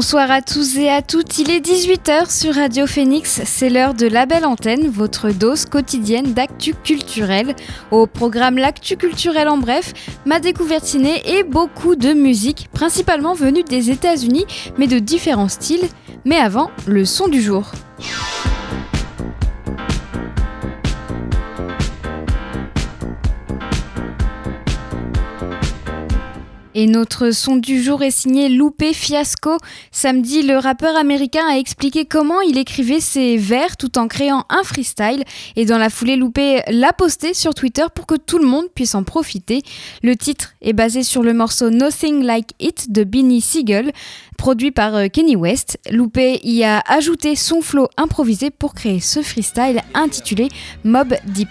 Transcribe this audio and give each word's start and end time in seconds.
Bonsoir 0.00 0.30
à 0.30 0.40
tous 0.40 0.78
et 0.78 0.88
à 0.88 1.02
toutes, 1.02 1.36
il 1.36 1.50
est 1.50 1.60
18h 1.60 2.34
sur 2.34 2.54
Radio 2.54 2.86
Phoenix, 2.86 3.42
c'est 3.44 3.68
l'heure 3.68 3.92
de 3.92 4.06
la 4.06 4.24
belle 4.24 4.46
antenne, 4.46 4.88
votre 4.88 5.30
dose 5.30 5.66
quotidienne 5.66 6.32
d'actu 6.32 6.72
culturel. 6.72 7.54
Au 7.90 8.06
programme 8.06 8.56
L'actu 8.56 8.96
culturel 8.96 9.46
en 9.46 9.58
bref, 9.58 9.92
ma 10.24 10.40
découverte 10.40 10.86
ciné 10.86 11.20
et 11.36 11.42
beaucoup 11.42 11.96
de 11.96 12.14
musique, 12.14 12.70
principalement 12.72 13.34
venue 13.34 13.62
des 13.62 13.90
États-Unis, 13.90 14.46
mais 14.78 14.86
de 14.86 15.00
différents 15.00 15.50
styles. 15.50 15.86
Mais 16.24 16.38
avant, 16.38 16.70
le 16.86 17.04
son 17.04 17.28
du 17.28 17.42
jour. 17.42 17.70
Et 26.74 26.86
notre 26.86 27.32
son 27.32 27.56
du 27.56 27.82
jour 27.82 28.02
est 28.02 28.12
signé 28.12 28.48
Loupé 28.48 28.92
Fiasco. 28.92 29.56
Samedi, 29.90 30.42
le 30.42 30.56
rappeur 30.56 30.96
américain 30.96 31.44
a 31.50 31.56
expliqué 31.56 32.04
comment 32.04 32.40
il 32.42 32.58
écrivait 32.58 33.00
ses 33.00 33.36
vers 33.36 33.76
tout 33.76 33.98
en 33.98 34.06
créant 34.06 34.44
un 34.50 34.62
freestyle. 34.62 35.24
Et 35.56 35.64
dans 35.64 35.78
la 35.78 35.90
foulée, 35.90 36.14
Loupé 36.14 36.62
l'a 36.68 36.92
posté 36.92 37.34
sur 37.34 37.54
Twitter 37.54 37.84
pour 37.92 38.06
que 38.06 38.14
tout 38.14 38.38
le 38.38 38.46
monde 38.46 38.66
puisse 38.72 38.94
en 38.94 39.02
profiter. 39.02 39.62
Le 40.04 40.14
titre 40.14 40.54
est 40.62 40.72
basé 40.72 41.02
sur 41.02 41.24
le 41.24 41.32
morceau 41.32 41.70
Nothing 41.70 42.22
Like 42.22 42.50
It 42.60 42.92
de 42.92 43.02
Beanie 43.02 43.40
Siegel, 43.40 43.90
produit 44.38 44.70
par 44.70 44.94
euh, 44.94 45.08
Kenny 45.08 45.34
West. 45.34 45.78
Loupé 45.90 46.38
y 46.44 46.62
a 46.62 46.82
ajouté 46.86 47.34
son 47.34 47.62
flow 47.62 47.88
improvisé 47.96 48.50
pour 48.50 48.74
créer 48.74 49.00
ce 49.00 49.22
freestyle 49.22 49.82
intitulé 49.94 50.48
Mob 50.84 51.14
Deep. 51.26 51.48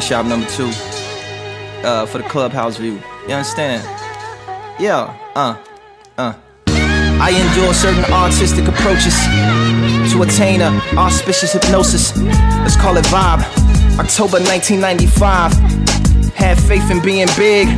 Shop 0.00 0.26
number 0.26 0.46
two. 0.48 0.93
Uh, 1.84 2.06
for 2.06 2.18
the 2.18 2.24
clubhouse 2.24 2.76
view. 2.76 3.00
You 3.28 3.34
understand? 3.34 3.82
Yeah, 4.80 5.16
uh, 5.34 5.62
uh. 6.18 6.34
I 6.66 7.30
endure 7.30 7.72
certain 7.72 8.04
artistic 8.12 8.66
approaches 8.66 9.14
to 10.12 10.22
attain 10.22 10.60
a 10.60 10.70
auspicious 10.98 11.52
hypnosis. 11.52 12.16
Let's 12.16 12.76
call 12.76 12.96
it 12.96 13.04
vibe. 13.06 13.40
October 13.98 14.38
1995. 14.40 15.52
Had 16.34 16.60
faith 16.60 16.90
in 16.90 17.00
being 17.02 17.28
big. 17.36 17.68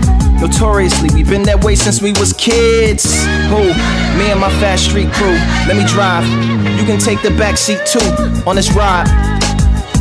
Notoriously, 0.40 1.10
we've 1.14 1.28
been 1.28 1.42
that 1.44 1.62
way 1.62 1.74
since 1.74 2.00
we 2.00 2.12
was 2.12 2.32
kids. 2.32 3.04
Who? 3.48 3.68
Me 4.18 4.30
and 4.32 4.40
my 4.40 4.50
fast 4.60 4.86
street 4.86 5.12
crew. 5.12 5.36
Let 5.68 5.76
me 5.76 5.86
drive. 5.86 6.24
You 6.78 6.86
can 6.86 6.98
take 6.98 7.22
the 7.22 7.30
back 7.36 7.56
seat 7.56 7.80
too 7.86 8.00
on 8.48 8.56
this 8.56 8.72
ride. 8.72 9.06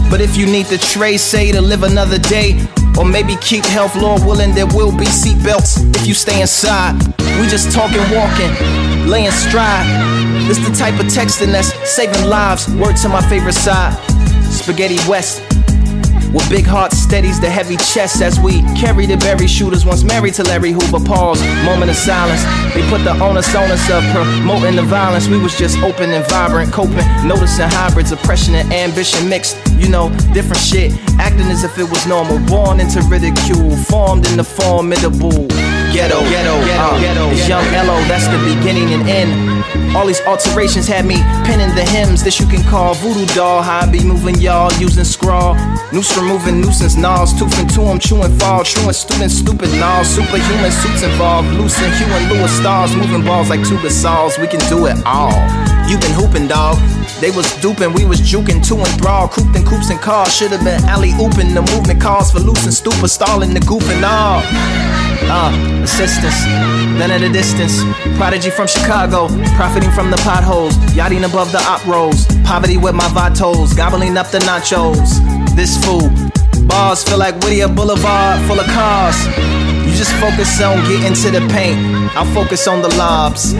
But 0.09 0.21
if 0.21 0.37
you 0.37 0.45
need 0.45 0.67
the 0.67 0.77
tray, 0.77 1.17
say 1.17 1.51
to 1.51 1.61
live 1.61 1.83
another 1.83 2.17
day, 2.17 2.65
or 2.97 3.05
maybe 3.05 3.35
keep 3.37 3.65
health, 3.65 3.95
Lord 3.95 4.21
willing, 4.23 4.53
there 4.53 4.67
will 4.67 4.91
be 4.91 5.05
seatbelts 5.05 5.95
if 5.95 6.07
you 6.07 6.13
stay 6.13 6.41
inside. 6.41 6.93
We 7.39 7.47
just 7.47 7.71
talking, 7.71 8.01
walking, 8.15 8.51
laying 9.07 9.31
stride. 9.31 9.85
This 10.47 10.57
the 10.59 10.73
type 10.75 10.99
of 10.99 11.07
texting 11.07 11.51
that's 11.51 11.73
saving 11.89 12.29
lives. 12.29 12.67
Word 12.75 12.95
to 12.97 13.09
my 13.09 13.21
favorite 13.27 13.55
side, 13.55 13.93
Spaghetti 14.51 14.97
West. 15.09 15.41
With 16.35 16.49
big 16.49 16.65
hearts 16.65 16.97
steadies 16.97 17.39
the 17.39 17.49
heavy 17.49 17.77
chest 17.77 18.21
as 18.21 18.37
we 18.41 18.61
carry 18.75 19.05
the 19.05 19.15
berry 19.15 19.47
shooters 19.47 19.85
once 19.85 20.03
married 20.03 20.33
to 20.33 20.43
Larry 20.43 20.71
Hoover. 20.71 20.99
Pause, 20.99 21.41
moment 21.63 21.89
of 21.89 21.95
silence. 21.95 22.43
They 22.73 22.83
put 22.89 23.05
the 23.05 23.17
onus 23.23 23.55
on 23.55 23.71
us 23.71 23.89
of 23.89 24.03
promoting 24.11 24.75
the 24.75 24.83
violence. 24.83 25.29
We 25.29 25.37
was 25.37 25.57
just 25.57 25.77
open 25.79 26.09
and 26.11 26.27
vibrant, 26.29 26.73
coping, 26.73 27.07
noticing 27.25 27.69
hybrids, 27.69 28.11
oppression 28.11 28.55
and 28.55 28.71
ambition 28.73 29.29
mixed. 29.29 29.55
You 29.77 29.89
know, 29.89 30.09
different 30.33 30.61
shit, 30.61 30.91
acting 31.19 31.47
as 31.47 31.63
if 31.63 31.77
it 31.77 31.83
was 31.83 32.05
normal. 32.07 32.39
Born 32.47 32.79
into 32.79 33.01
ridicule, 33.01 33.75
formed 33.75 34.27
in 34.27 34.37
the 34.37 34.43
formidable 34.43 35.47
ghetto. 35.95 36.19
Ghetto, 36.27 36.59
ghetto, 36.67 36.83
uh, 36.83 36.99
ghetto. 36.99 37.29
It's 37.31 37.47
young 37.47 37.63
Ello, 37.71 37.95
that's 38.11 38.27
the 38.27 38.39
beginning 38.43 38.91
and 38.93 39.07
end. 39.07 39.95
All 39.95 40.05
these 40.05 40.21
alterations 40.27 40.87
had 40.87 41.05
me 41.05 41.15
penning 41.47 41.73
the 41.73 41.85
hymns 41.85 42.21
that 42.25 42.37
you 42.39 42.45
can 42.47 42.61
call 42.67 42.93
voodoo 42.95 43.25
doll. 43.33 43.61
How 43.61 43.87
I 43.87 43.91
be 43.91 44.03
moving 44.03 44.35
y'all 44.35 44.71
using 44.73 45.05
scrawl. 45.05 45.55
Noose 45.93 46.11
removing 46.17 46.59
nuisance 46.59 46.97
gnaws, 46.97 47.31
toothing 47.39 47.67
to 47.79 47.81
them, 47.87 47.99
chewing 47.99 48.37
fall. 48.37 48.65
Truant 48.65 48.95
students, 48.95 49.35
stupid 49.35 49.71
gnaws. 49.79 50.09
Superhuman 50.09 50.71
suits 50.71 51.03
involved. 51.03 51.47
Loose 51.55 51.79
and 51.79 51.93
Hugh 51.95 52.11
and 52.11 52.27
Lewis 52.29 52.51
stars. 52.51 52.93
Moving 52.93 53.23
balls 53.23 53.49
like 53.49 53.63
two 53.63 53.79
saws. 53.89 54.37
We 54.37 54.47
can 54.47 54.59
do 54.67 54.85
it 54.87 54.97
all. 55.05 55.39
You 55.87 55.97
been 55.97 56.11
hooping, 56.11 56.47
dog. 56.47 56.75
They 57.21 57.31
was 57.31 57.47
duping, 57.61 57.93
we 57.93 58.03
was 58.03 58.19
juking, 58.19 58.59
two 58.65 58.75
and 58.75 58.99
thrall, 58.99 59.29
cooped 59.29 59.55
in 59.55 59.63
coops 59.63 59.89
and 59.89 59.99
cars. 60.01 60.35
Should've 60.35 60.63
been 60.63 60.83
alley 60.83 61.11
ooping. 61.11 61.53
The 61.53 61.61
movement 61.73 62.01
calls 62.01 62.31
for 62.31 62.39
loose 62.39 62.65
and 62.65 62.73
stupid, 62.73 63.07
stalling 63.07 63.53
the 63.53 63.61
goof 63.61 63.87
and 63.89 64.03
all. 64.03 64.41
Uh, 65.27 65.84
then 65.85 67.11
at 67.11 67.21
a 67.21 67.29
distance. 67.29 67.83
Prodigy 68.17 68.49
from 68.49 68.67
Chicago, 68.67 69.27
profiting 69.55 69.91
from 69.91 70.09
the 70.09 70.17
potholes. 70.17 70.75
Yachting 70.95 71.23
above 71.23 71.51
the 71.51 71.59
op 71.59 71.85
rolls. 71.85 72.25
Poverty 72.43 72.77
with 72.77 72.95
my 72.95 73.07
vatos, 73.09 73.75
gobbling 73.75 74.17
up 74.17 74.27
the 74.31 74.39
nachos. 74.39 75.19
This 75.55 75.77
fool, 75.83 76.09
bars 76.67 77.03
feel 77.03 77.17
like 77.17 77.35
Whittier 77.43 77.67
Boulevard, 77.67 78.41
full 78.47 78.59
of 78.59 78.65
cars. 78.67 79.15
You 79.85 79.93
just 79.93 80.13
focus 80.15 80.61
on 80.61 80.77
getting 80.87 81.13
to 81.13 81.31
the 81.31 81.45
paint. 81.53 81.77
I'll 82.15 82.31
focus 82.33 82.67
on 82.67 82.81
the 82.81 82.89
lobs. 82.95 83.53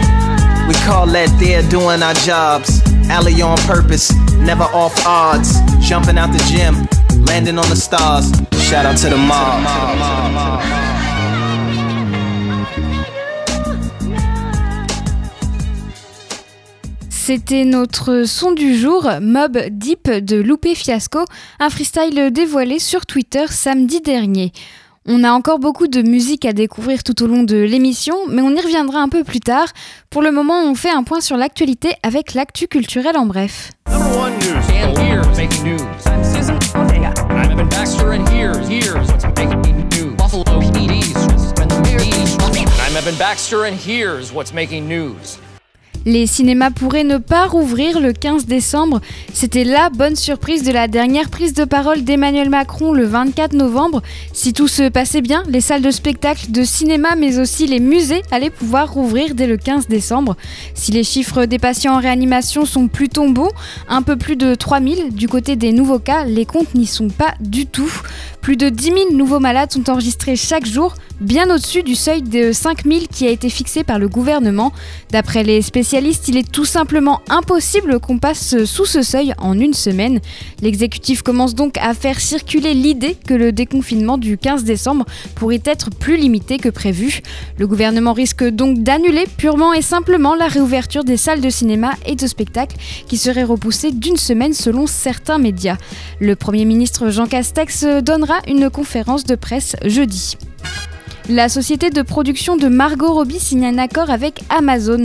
We 0.66 0.74
call 0.84 1.06
that 1.08 1.30
there 1.38 1.62
doing 1.70 2.02
our 2.02 2.14
jobs. 2.14 2.82
Alley 3.08 3.40
on 3.40 3.56
purpose, 3.58 4.12
never 4.34 4.64
off 4.64 4.94
odds. 5.06 5.60
Jumping 5.80 6.18
out 6.18 6.32
the 6.32 6.42
gym, 6.50 6.88
landing 7.24 7.58
on 7.58 7.68
the 7.68 7.76
stars. 7.76 8.32
Shout 8.66 8.84
out 8.84 8.96
to 8.98 9.10
the 9.10 9.16
mob. 9.16 10.25
C'était 17.26 17.64
notre 17.64 18.22
son 18.22 18.52
du 18.52 18.76
jour, 18.76 19.10
Mob 19.20 19.58
Deep 19.72 20.08
de 20.08 20.36
Loupé 20.36 20.76
Fiasco, 20.76 21.24
un 21.58 21.70
freestyle 21.70 22.30
dévoilé 22.30 22.78
sur 22.78 23.04
Twitter 23.04 23.46
samedi 23.48 24.00
dernier. 24.00 24.52
On 25.06 25.24
a 25.24 25.32
encore 25.32 25.58
beaucoup 25.58 25.88
de 25.88 26.02
musique 26.02 26.44
à 26.44 26.52
découvrir 26.52 27.02
tout 27.02 27.20
au 27.24 27.26
long 27.26 27.42
de 27.42 27.56
l'émission, 27.56 28.14
mais 28.28 28.42
on 28.42 28.54
y 28.54 28.60
reviendra 28.60 29.00
un 29.00 29.08
peu 29.08 29.24
plus 29.24 29.40
tard. 29.40 29.66
Pour 30.08 30.22
le 30.22 30.30
moment, 30.30 30.62
on 30.70 30.76
fait 30.76 30.92
un 30.92 31.02
point 31.02 31.20
sur 31.20 31.36
l'actualité 31.36 31.94
avec 32.04 32.34
l'actu 32.34 32.68
culturel 32.68 33.16
en 33.16 33.26
bref. 33.26 33.72
Les 46.06 46.28
cinémas 46.28 46.70
pourraient 46.70 47.02
ne 47.02 47.18
pas 47.18 47.46
rouvrir 47.46 47.98
le 47.98 48.12
15 48.12 48.46
décembre. 48.46 49.00
C'était 49.34 49.64
la 49.64 49.90
bonne 49.90 50.14
surprise 50.14 50.62
de 50.62 50.70
la 50.70 50.86
dernière 50.86 51.30
prise 51.30 51.52
de 51.52 51.64
parole 51.64 52.04
d'Emmanuel 52.04 52.48
Macron 52.48 52.92
le 52.92 53.04
24 53.04 53.54
novembre. 53.54 54.02
Si 54.32 54.52
tout 54.52 54.68
se 54.68 54.88
passait 54.88 55.20
bien, 55.20 55.42
les 55.48 55.60
salles 55.60 55.82
de 55.82 55.90
spectacle, 55.90 56.52
de 56.52 56.62
cinéma, 56.62 57.16
mais 57.16 57.40
aussi 57.40 57.66
les 57.66 57.80
musées 57.80 58.22
allaient 58.30 58.50
pouvoir 58.50 58.92
rouvrir 58.92 59.34
dès 59.34 59.48
le 59.48 59.56
15 59.56 59.88
décembre. 59.88 60.36
Si 60.74 60.92
les 60.92 61.02
chiffres 61.02 61.44
des 61.44 61.58
patients 61.58 61.94
en 61.94 62.00
réanimation 62.00 62.66
sont 62.66 62.86
plutôt 62.86 63.28
bons, 63.28 63.50
un 63.88 64.02
peu 64.02 64.14
plus 64.14 64.36
de 64.36 64.54
3000 64.54 65.12
du 65.12 65.26
côté 65.26 65.56
des 65.56 65.72
nouveaux 65.72 65.98
cas, 65.98 66.24
les 66.24 66.46
comptes 66.46 66.76
n'y 66.76 66.86
sont 66.86 67.08
pas 67.08 67.34
du 67.40 67.66
tout. 67.66 67.90
Plus 68.46 68.56
de 68.56 68.68
10 68.68 68.84
000 68.84 68.96
nouveaux 69.14 69.40
malades 69.40 69.72
sont 69.72 69.90
enregistrés 69.90 70.36
chaque 70.36 70.66
jour, 70.66 70.94
bien 71.20 71.52
au-dessus 71.52 71.82
du 71.82 71.96
seuil 71.96 72.22
de 72.22 72.52
5 72.52 72.84
000 72.84 73.06
qui 73.10 73.26
a 73.26 73.30
été 73.30 73.48
fixé 73.48 73.82
par 73.82 73.98
le 73.98 74.08
gouvernement. 74.08 74.72
D'après 75.10 75.42
les 75.42 75.62
spécialistes, 75.62 76.28
il 76.28 76.36
est 76.36 76.48
tout 76.48 76.64
simplement 76.64 77.22
impossible 77.28 77.98
qu'on 77.98 78.18
passe 78.18 78.62
sous 78.64 78.84
ce 78.84 79.02
seuil 79.02 79.32
en 79.38 79.58
une 79.58 79.74
semaine. 79.74 80.20
L'exécutif 80.62 81.22
commence 81.22 81.56
donc 81.56 81.76
à 81.78 81.92
faire 81.92 82.20
circuler 82.20 82.72
l'idée 82.72 83.16
que 83.26 83.34
le 83.34 83.50
déconfinement 83.50 84.16
du 84.16 84.38
15 84.38 84.62
décembre 84.62 85.06
pourrait 85.34 85.62
être 85.64 85.90
plus 85.90 86.16
limité 86.16 86.58
que 86.58 86.68
prévu. 86.68 87.22
Le 87.58 87.66
gouvernement 87.66 88.12
risque 88.12 88.44
donc 88.44 88.84
d'annuler 88.84 89.24
purement 89.36 89.72
et 89.72 89.82
simplement 89.82 90.36
la 90.36 90.46
réouverture 90.46 91.02
des 91.02 91.16
salles 91.16 91.40
de 91.40 91.50
cinéma 91.50 91.94
et 92.06 92.14
de 92.14 92.28
spectacle 92.28 92.76
qui 93.08 93.16
serait 93.16 93.42
repoussée 93.42 93.90
d'une 93.90 94.16
semaine 94.16 94.52
selon 94.52 94.86
certains 94.86 95.38
médias. 95.38 95.78
Le 96.20 96.36
Premier 96.36 96.64
ministre 96.64 97.10
Jean 97.10 97.26
Castex 97.26 97.84
donnera 98.04 98.35
une 98.46 98.70
conférence 98.70 99.24
de 99.24 99.34
presse 99.34 99.76
jeudi. 99.84 100.36
La 101.28 101.48
société 101.48 101.90
de 101.90 102.02
production 102.02 102.56
de 102.56 102.68
Margot 102.68 103.12
Robbie 103.12 103.40
signe 103.40 103.66
un 103.66 103.78
accord 103.78 104.10
avec 104.10 104.42
Amazon. 104.48 105.02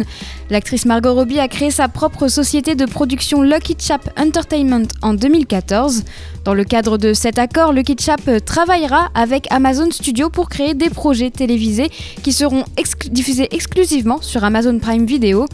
L'actrice 0.52 0.86
Margot 0.86 1.14
Robbie 1.14 1.40
a 1.40 1.48
créé 1.48 1.72
sa 1.72 1.88
propre 1.88 2.28
société 2.28 2.76
de 2.76 2.86
production 2.86 3.42
Lucky 3.42 3.78
Chap 3.80 4.10
Entertainment 4.20 4.84
en 5.02 5.14
2014. 5.14 6.04
Dans 6.44 6.54
le 6.54 6.66
cadre 6.66 6.98
de 6.98 7.14
cet 7.14 7.40
accord, 7.40 7.72
Lucky 7.72 7.96
Chap 7.98 8.20
travaillera 8.44 9.12
avec 9.16 9.48
Amazon 9.50 9.90
Studio 9.92 10.30
pour 10.30 10.50
créer 10.50 10.74
des 10.74 10.90
projets 10.90 11.30
télévisés 11.30 11.90
qui 12.22 12.34
seront 12.34 12.66
diffusés 13.12 13.48
exclusivement 13.52 14.22
sur 14.22 14.44
Amazon 14.44 14.78
Prime 14.78 15.06
Video. 15.06 15.46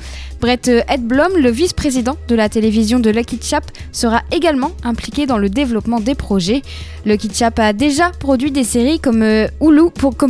Brett 0.41 0.67
Edblom, 0.67 1.35
le 1.37 1.49
vice-président 1.49 2.15
de 2.27 2.35
la 2.35 2.47
télévision 2.49 2.99
de 2.99 3.09
Lucky 3.09 3.39
Chap, 3.41 3.65
sera 3.91 4.21
également 4.31 4.71
impliqué 4.83 5.25
dans 5.25 5.37
le 5.37 5.49
développement 5.49 5.99
des 5.99 6.15
projets. 6.15 6.61
Lucky 7.05 7.29
Chap 7.33 7.59
a 7.59 7.73
déjà 7.73 8.11
produit 8.19 8.51
des 8.51 8.63
séries 8.63 8.99
comme 8.99 9.23
euh, 9.23 9.47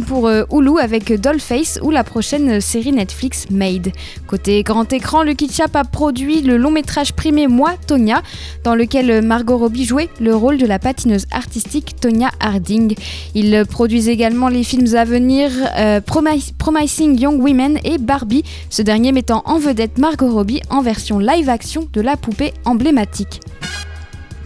pour 0.08 0.28
euh, 0.28 0.44
Hulu 0.52 0.80
avec 0.80 1.12
Dollface 1.14 1.80
ou 1.82 1.92
la 1.92 2.04
prochaine 2.04 2.62
série 2.62 2.92
Netflix 2.92 3.50
Made. 3.50 3.92
Côté 4.28 4.57
grand 4.64 4.92
écran, 4.94 5.24
Lucky 5.24 5.50
Chap 5.50 5.76
a 5.76 5.84
produit 5.84 6.42
le 6.42 6.58
long 6.58 6.72
métrage 6.72 7.14
primé 7.14 7.48
Moi, 7.48 7.74
Tonya, 7.88 8.22
dans 8.64 8.76
lequel 8.76 9.22
Margot 9.22 9.58
Robbie 9.58 9.86
jouait 9.86 10.10
le 10.20 10.36
rôle 10.36 10.58
de 10.58 10.66
la 10.66 10.80
patineuse 10.80 11.26
artistique 11.32 12.00
Tonya 12.00 12.30
Harding. 12.40 12.96
Il 13.36 13.66
produit 13.70 14.10
également 14.10 14.48
les 14.48 14.64
films 14.64 14.96
à 14.96 15.06
venir 15.06 15.52
euh, 15.78 16.02
Promising 16.02 17.20
Young 17.20 17.42
Women 17.42 17.80
et 17.84 17.98
Barbie, 17.98 18.44
ce 18.70 18.82
dernier 18.82 19.12
mettant 19.12 19.44
en 19.46 19.60
vedette 19.60 19.98
Margot 19.98 20.32
Robbie 20.32 20.62
en 20.70 20.82
version 20.82 21.20
live-action 21.20 21.88
de 21.94 22.02
la 22.02 22.16
poupée 22.16 22.54
emblématique. 22.66 23.42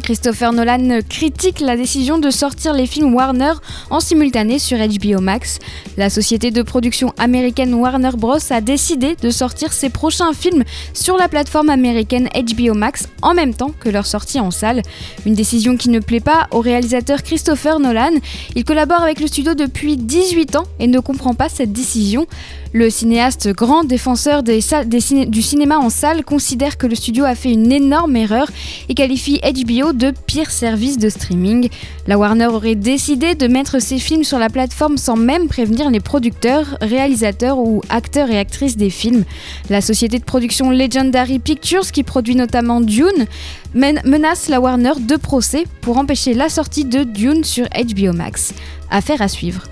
Christopher 0.01 0.53
Nolan 0.53 0.99
critique 1.07 1.59
la 1.59 1.77
décision 1.77 2.17
de 2.17 2.29
sortir 2.29 2.73
les 2.73 2.87
films 2.87 3.13
Warner 3.13 3.53
en 3.89 3.99
simultané 3.99 4.59
sur 4.59 4.77
HBO 4.77 5.21
Max. 5.21 5.59
La 5.97 6.09
société 6.09 6.51
de 6.51 6.61
production 6.61 7.13
américaine 7.17 7.73
Warner 7.73 8.11
Bros. 8.17 8.37
a 8.49 8.61
décidé 8.61 9.15
de 9.15 9.29
sortir 9.29 9.71
ses 9.73 9.89
prochains 9.89 10.33
films 10.33 10.63
sur 10.93 11.17
la 11.17 11.27
plateforme 11.27 11.69
américaine 11.69 12.29
HBO 12.33 12.73
Max 12.73 13.07
en 13.21 13.33
même 13.33 13.53
temps 13.53 13.73
que 13.79 13.89
leur 13.89 14.05
sortie 14.05 14.39
en 14.39 14.51
salle. 14.51 14.81
Une 15.25 15.35
décision 15.35 15.77
qui 15.77 15.89
ne 15.89 15.99
plaît 15.99 16.19
pas 16.19 16.47
au 16.51 16.59
réalisateur 16.59 17.23
Christopher 17.23 17.79
Nolan. 17.79 18.13
Il 18.55 18.63
collabore 18.63 19.01
avec 19.01 19.19
le 19.19 19.27
studio 19.27 19.53
depuis 19.53 19.97
18 19.97 20.55
ans 20.55 20.65
et 20.79 20.87
ne 20.87 20.99
comprend 20.99 21.33
pas 21.33 21.49
cette 21.49 21.71
décision. 21.71 22.27
Le 22.73 22.89
cinéaste, 22.89 23.49
grand 23.49 23.83
défenseur 23.83 24.43
du 24.43 25.41
cinéma 25.41 25.77
en 25.77 25.89
salle, 25.89 26.23
considère 26.23 26.77
que 26.77 26.87
le 26.87 26.95
studio 26.95 27.25
a 27.25 27.35
fait 27.35 27.51
une 27.51 27.69
énorme 27.69 28.15
erreur 28.15 28.49
et 28.87 28.93
qualifie 28.93 29.41
HBO 29.41 29.91
de 29.91 30.13
pire 30.25 30.49
service 30.49 30.97
de 30.97 31.09
streaming. 31.09 31.67
La 32.07 32.17
Warner 32.17 32.47
aurait 32.47 32.75
décidé 32.75 33.35
de 33.35 33.47
mettre 33.47 33.81
ses 33.81 33.99
films 33.99 34.23
sur 34.23 34.39
la 34.39 34.49
plateforme 34.49 34.97
sans 34.97 35.17
même 35.17 35.49
prévenir 35.49 35.89
les 35.89 35.99
producteurs, 35.99 36.77
réalisateurs 36.79 37.57
ou 37.57 37.81
acteurs 37.89 38.31
et 38.31 38.39
actrices 38.39 38.77
des 38.77 38.89
films. 38.89 39.25
La 39.69 39.81
société 39.81 40.17
de 40.17 40.23
production 40.23 40.69
Legendary 40.69 41.39
Pictures, 41.39 41.91
qui 41.91 42.03
produit 42.03 42.35
notamment 42.35 42.79
Dune, 42.79 43.27
menace 43.73 44.47
la 44.47 44.61
Warner 44.61 44.93
de 44.97 45.17
procès 45.17 45.65
pour 45.81 45.97
empêcher 45.97 46.33
la 46.33 46.47
sortie 46.47 46.85
de 46.85 47.03
Dune 47.03 47.43
sur 47.43 47.65
HBO 47.65 48.13
Max. 48.13 48.53
Affaire 48.89 49.21
à 49.21 49.27
suivre. 49.27 49.70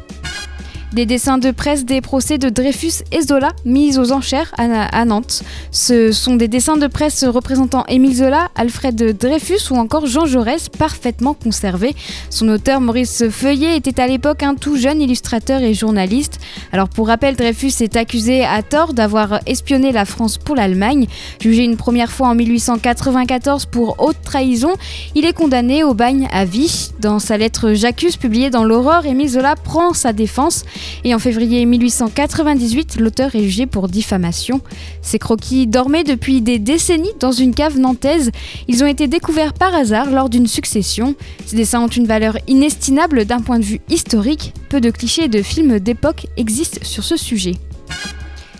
Des 0.93 1.05
dessins 1.05 1.37
de 1.37 1.51
presse 1.51 1.85
des 1.85 2.01
procès 2.01 2.39
de 2.39 2.49
Dreyfus 2.49 3.03
et 3.11 3.21
Zola 3.21 3.49
mis 3.63 3.99
aux 3.99 4.11
enchères 4.11 4.51
à, 4.57 5.05
Nantes. 5.05 5.43
Ce 5.71 6.11
sont 6.11 6.35
des 6.35 6.47
dessins 6.47 6.77
de 6.77 6.87
presse 6.87 7.23
représentant 7.23 7.85
Émile 7.87 8.15
Zola, 8.15 8.49
Alfred 8.55 9.15
Dreyfus 9.15 9.71
ou 9.71 9.75
encore 9.75 10.07
Jean 10.07 10.25
Jaurès 10.25 10.67
parfaitement 10.67 11.35
conservés. 11.35 11.95
Son 12.31 12.49
auteur 12.49 12.81
Maurice 12.81 13.25
Feuillet 13.29 13.77
était 13.77 14.01
à 14.01 14.07
l'époque 14.07 14.41
un 14.41 14.55
tout 14.55 14.77
jeune 14.77 14.99
illustrateur 14.99 15.61
et 15.61 15.75
journaliste. 15.75 16.39
Alors 16.71 16.89
pour 16.89 17.07
rappel, 17.07 17.35
Dreyfus 17.35 17.83
est 17.83 17.95
accusé 17.95 18.43
à 18.43 18.63
tort 18.63 18.93
d'avoir 18.93 19.41
espionné 19.45 19.91
la 19.91 20.05
France 20.05 20.39
pour 20.39 20.55
l'Allemagne. 20.55 21.05
Jugé 21.39 21.65
une 21.65 21.77
première 21.77 22.11
fois 22.11 22.29
en 22.29 22.35
1894 22.35 23.67
pour 23.67 23.97
haute 23.99 24.21
trahison, 24.23 24.73
il 25.13 25.25
est 25.25 25.33
condamné 25.33 25.83
au 25.83 25.93
bagne 25.93 26.27
à 26.31 26.45
vie. 26.45 26.89
Dans 26.99 27.19
sa 27.19 27.37
lettre 27.37 27.73
J'accuse 27.73 28.17
publiée 28.17 28.49
dans 28.49 28.63
l'Aurore, 28.63 29.05
Émile 29.05 29.29
Zola 29.29 29.55
prend 29.55 29.93
sa 29.93 30.13
défense. 30.13 30.65
Et 31.03 31.15
en 31.15 31.19
février 31.19 31.65
1898, 31.65 32.97
l'auteur 32.99 33.35
est 33.35 33.43
jugé 33.43 33.65
pour 33.65 33.87
diffamation. 33.87 34.61
Ces 35.01 35.19
croquis 35.19 35.67
dormaient 35.67 36.03
depuis 36.03 36.41
des 36.41 36.59
décennies 36.59 37.09
dans 37.19 37.31
une 37.31 37.53
cave 37.53 37.79
nantaise. 37.79 38.31
Ils 38.67 38.83
ont 38.83 38.87
été 38.87 39.07
découverts 39.07 39.53
par 39.53 39.73
hasard 39.73 40.11
lors 40.11 40.29
d'une 40.29 40.47
succession. 40.47 41.15
Ces 41.45 41.55
dessins 41.55 41.81
ont 41.81 41.87
une 41.87 42.07
valeur 42.07 42.37
inestimable 42.47 43.25
d'un 43.25 43.41
point 43.41 43.59
de 43.59 43.65
vue 43.65 43.81
historique. 43.89 44.53
Peu 44.69 44.81
de 44.81 44.89
clichés 44.89 45.27
de 45.27 45.41
films 45.41 45.79
d'époque 45.79 46.27
existent 46.37 46.79
sur 46.83 47.03
ce 47.03 47.17
sujet. 47.17 47.55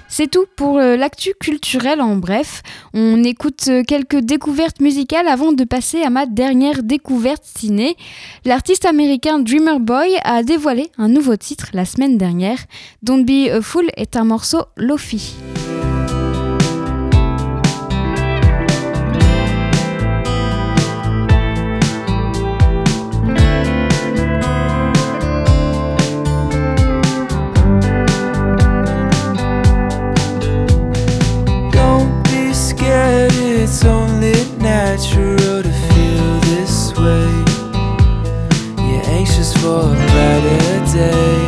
C'est 0.10 0.30
tout 0.30 0.46
pour 0.56 0.80
euh, 0.80 0.98
l'actu 0.98 1.34
culturel 1.40 2.02
en 2.02 2.16
bref. 2.16 2.64
On 2.94 3.24
écoute 3.24 3.66
euh, 3.70 3.84
quelques 3.84 4.18
découvertes 4.18 4.82
musicales 4.82 5.28
avant 5.28 5.54
de 5.54 5.64
passer 5.64 6.02
à 6.02 6.10
ma 6.10 6.26
dernière 6.26 6.82
découverte 6.82 7.44
ciné. 7.46 7.96
L'artiste 8.44 8.86
américain 8.86 9.38
Dreamer 9.40 9.80
Boy 9.80 10.18
a 10.24 10.42
dévoilé 10.42 10.90
un 10.98 11.10
nouveau 11.10 11.36
titre 11.36 11.68
la 11.74 11.86
semaine 11.86 12.18
dernière. 12.18 12.58
Don't 13.04 13.24
Be 13.24 13.52
a 13.52 13.62
Fool 13.62 13.90
est 13.96 14.16
un 14.16 14.24
morceau 14.24 14.64
Lofi. 14.76 15.36
For 39.62 39.82
a 39.82 39.96
brighter 40.12 40.80
day. 40.96 41.40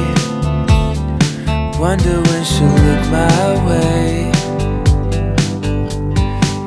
Wonder 1.80 2.18
when 2.28 2.44
she'll 2.44 2.80
look 2.88 3.04
my 3.10 3.48
way. 3.68 4.32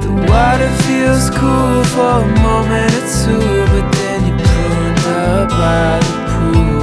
The 0.05 0.13
water 0.31 0.71
feels 0.85 1.25
cool 1.39 1.85
for 1.95 2.15
a 2.25 2.31
moment 2.49 2.93
or 3.01 3.07
two, 3.21 3.47
but 3.73 3.87
then 3.97 4.19
you 4.27 4.35
pruned 4.45 5.05
up 5.23 5.49
by 5.51 5.93
the 6.07 6.17
pool. 6.33 6.81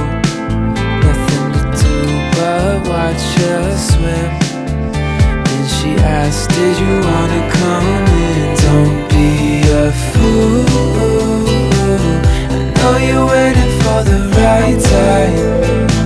Nothing 1.06 1.46
to 1.58 1.62
do 1.82 1.96
but 2.36 2.74
watch 2.88 3.24
her 3.42 3.64
swim. 3.90 4.30
Then 5.46 5.64
she 5.76 5.90
asked, 6.20 6.50
Did 6.50 6.74
you 6.84 6.94
wanna 7.08 7.42
come 7.58 7.86
in? 8.26 8.44
Don't 8.66 8.98
be 9.10 9.26
a 9.70 9.90
fool. 10.10 10.72
You're 13.00 13.26
waiting 13.26 13.80
for 13.80 14.02
the 14.04 14.18
right 14.36 14.78
time. 14.78 16.01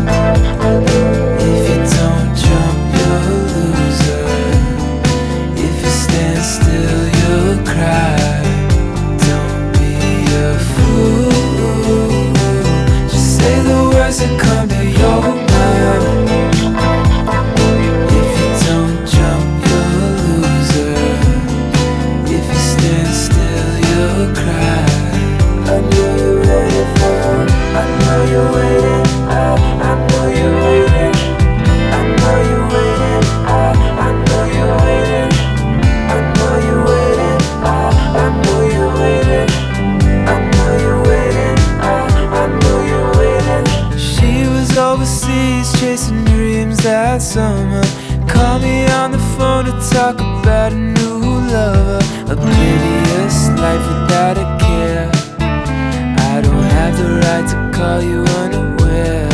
life 53.77 53.89
without 53.89 54.39
a 54.39 54.47
care. 54.65 55.11
I 55.39 56.41
don't 56.41 56.65
have 56.77 56.97
the 56.97 57.21
right 57.25 57.47
to 57.51 57.79
call 57.79 58.01
you 58.03 58.23
unaware. 58.43 59.29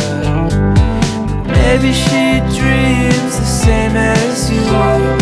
Maybe 1.47 1.93
she 1.93 2.39
dreams 2.57 3.33
the 3.39 3.45
same 3.45 3.95
as 3.95 4.51
you. 4.51 5.12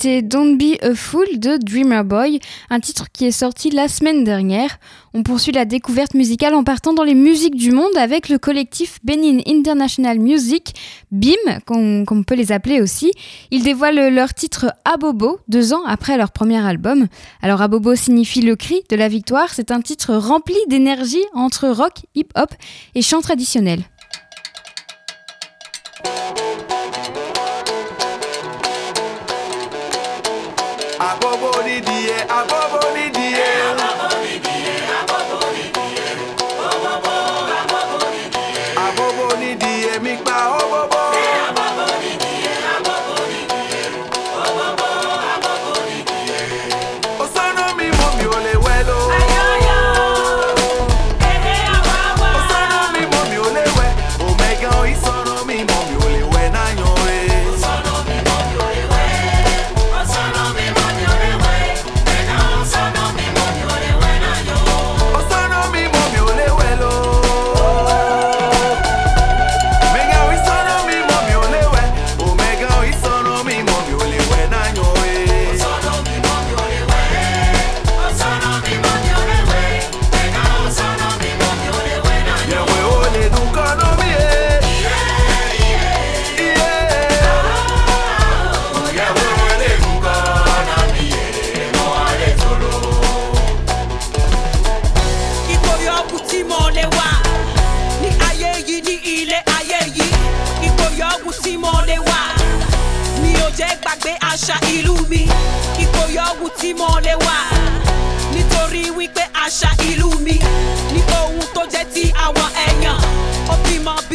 C'était 0.00 0.22
Don't 0.22 0.56
Be 0.56 0.82
a 0.82 0.94
Fool 0.94 1.26
de 1.38 1.58
Dreamer 1.58 2.04
Boy, 2.04 2.40
un 2.70 2.80
titre 2.80 3.08
qui 3.12 3.26
est 3.26 3.30
sorti 3.30 3.68
la 3.68 3.86
semaine 3.86 4.24
dernière. 4.24 4.78
On 5.12 5.22
poursuit 5.22 5.52
la 5.52 5.66
découverte 5.66 6.14
musicale 6.14 6.54
en 6.54 6.64
partant 6.64 6.94
dans 6.94 7.02
les 7.02 7.14
musiques 7.14 7.54
du 7.54 7.70
monde 7.70 7.94
avec 7.98 8.30
le 8.30 8.38
collectif 8.38 8.98
Benin 9.04 9.40
International 9.46 10.18
Music, 10.18 10.72
BIM, 11.10 11.60
qu'on 11.66 12.22
peut 12.26 12.34
les 12.34 12.50
appeler 12.50 12.80
aussi. 12.80 13.12
Ils 13.50 13.62
dévoilent 13.62 14.08
leur 14.08 14.32
titre 14.32 14.72
Abobo, 14.86 15.38
deux 15.48 15.74
ans 15.74 15.84
après 15.84 16.16
leur 16.16 16.32
premier 16.32 16.64
album. 16.64 17.06
Alors 17.42 17.60
Abobo 17.60 17.94
signifie 17.94 18.40
le 18.40 18.56
cri 18.56 18.80
de 18.88 18.96
la 18.96 19.08
victoire, 19.08 19.50
c'est 19.52 19.70
un 19.70 19.82
titre 19.82 20.14
rempli 20.14 20.56
d'énergie 20.68 21.24
entre 21.34 21.68
rock, 21.68 22.06
hip-hop 22.14 22.48
et 22.94 23.02
chant 23.02 23.20
traditionnel. 23.20 23.84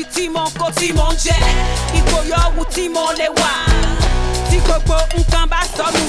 Coti 0.06 0.30
mon 0.30 0.50
coti 0.58 0.94
mon 0.94 1.10
jè, 1.18 1.36
lewa, 3.18 3.66
coti 4.50 4.62
coco, 4.62 4.96
un 5.16 5.24
somme. 5.76 6.05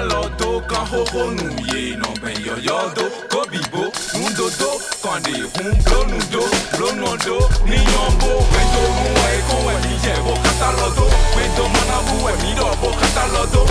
maloto 0.00 0.60
kan 0.66 0.86
hohonu 0.86 1.46
ye 1.72 1.96
kobibo 3.28 3.84
kande 5.02 5.32
hun 5.52 5.74
bo. 8.20 8.30
Bo. 13.52 13.70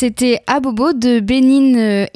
C'était 0.00 0.38
Abobo 0.46 0.92
de 0.92 1.18
Benin 1.18 1.76
euh, 1.76 2.06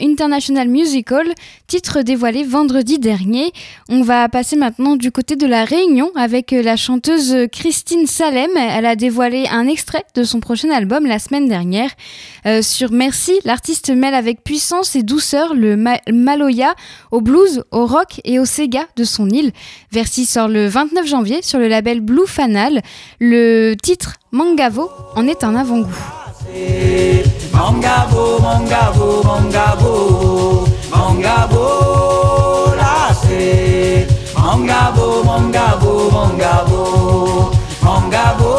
International 0.00 0.68
Musical, 0.68 1.24
titre 1.68 2.02
dévoilé 2.02 2.42
vendredi 2.42 2.98
dernier. 2.98 3.52
On 3.88 4.02
va 4.02 4.28
passer 4.28 4.56
maintenant 4.56 4.96
du 4.96 5.12
côté 5.12 5.36
de 5.36 5.46
la 5.46 5.64
Réunion 5.64 6.10
avec 6.16 6.52
euh, 6.52 6.60
la 6.60 6.74
chanteuse 6.74 7.36
Christine 7.52 8.08
Salem. 8.08 8.50
Elle 8.56 8.84
a 8.84 8.96
dévoilé 8.96 9.46
un 9.48 9.68
extrait 9.68 10.02
de 10.16 10.24
son 10.24 10.40
prochain 10.40 10.70
album 10.70 11.06
la 11.06 11.20
semaine 11.20 11.46
dernière. 11.46 11.90
Euh, 12.46 12.62
sur 12.62 12.90
Merci, 12.90 13.38
l'artiste 13.44 13.90
mêle 13.90 14.14
avec 14.14 14.42
puissance 14.42 14.96
et 14.96 15.04
douceur 15.04 15.54
le 15.54 15.76
Maloya 16.12 16.74
au 17.12 17.20
blues, 17.20 17.62
au 17.70 17.86
rock 17.86 18.20
et 18.24 18.40
au 18.40 18.44
Sega 18.44 18.86
de 18.96 19.04
son 19.04 19.30
île. 19.30 19.52
Versi 19.92 20.26
sort 20.26 20.48
le 20.48 20.66
29 20.66 21.06
janvier 21.06 21.42
sur 21.42 21.60
le 21.60 21.68
label 21.68 22.00
Blue 22.00 22.26
Fanal. 22.26 22.82
Le 23.20 23.74
titre 23.80 24.14
Mangavo 24.32 24.90
en 25.14 25.28
est 25.28 25.44
un 25.44 25.54
avant-goût. 25.54 26.23
Mangabo, 27.52 28.38
mangabo, 28.38 29.08
mangabo, 29.26 30.68
mangabo, 30.92 31.66
la 32.78 33.12
se. 33.22 34.06
Mangabo, 34.38 35.24
mangabo, 35.28 35.92
mangabo, 36.14 36.82
mangabo, 37.82 38.54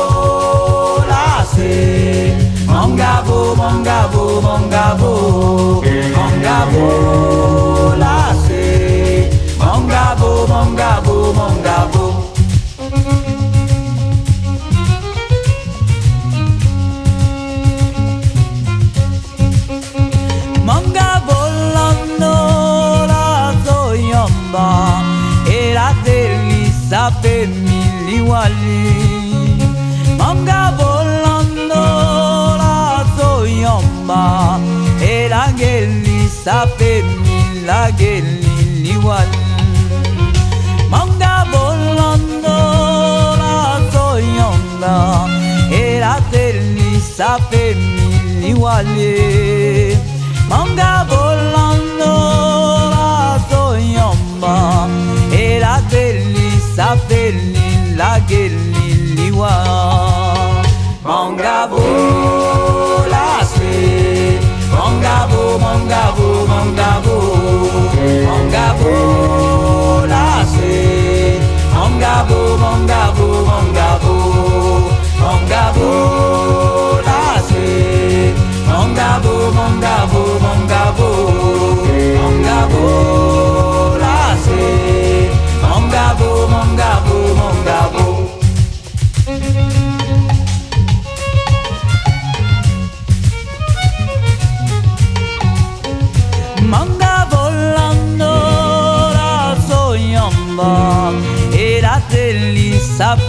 la 1.08 1.46
se. 1.54 1.72
Mangabo, 2.68 3.56
mangabo, 3.56 4.24
mangabo, 4.44 5.14
mangabo, 6.16 6.86
la 8.02 8.05
cape 27.06 27.46
mille 27.48 28.22
uguali 28.22 28.80
Manga 30.18 30.74
volando 30.78 31.84
la 32.62 33.06
zoiomba 33.18 34.60
E 35.00 35.28
la 35.30 35.46
ghelli 35.60 36.28
sape 36.28 37.04
mille 37.24 37.94
ghelli 38.00 38.82
li 38.84 38.96
wali 39.06 39.46
Manga 40.90 41.46
volando 41.52 42.58
la 43.42 43.80
zoiomba 43.94 44.96
E 45.70 46.00
la 46.00 46.20
ghelli 46.32 47.00
sape 47.00 47.76
mille 47.76 48.54
wali 48.54 49.95
elateli 56.76 57.56
sape 59.32 59.95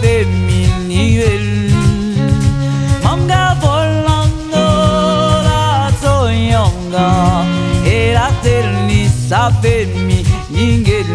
de. 0.01 0.27
Manga 3.03 3.55
volando 3.61 4.63
la 5.43 5.91
soñonga, 6.01 7.43
el 7.85 8.17
aterni 8.17 9.09
sabe 9.29 9.87
mi 10.05 10.23
ningel 10.49 11.07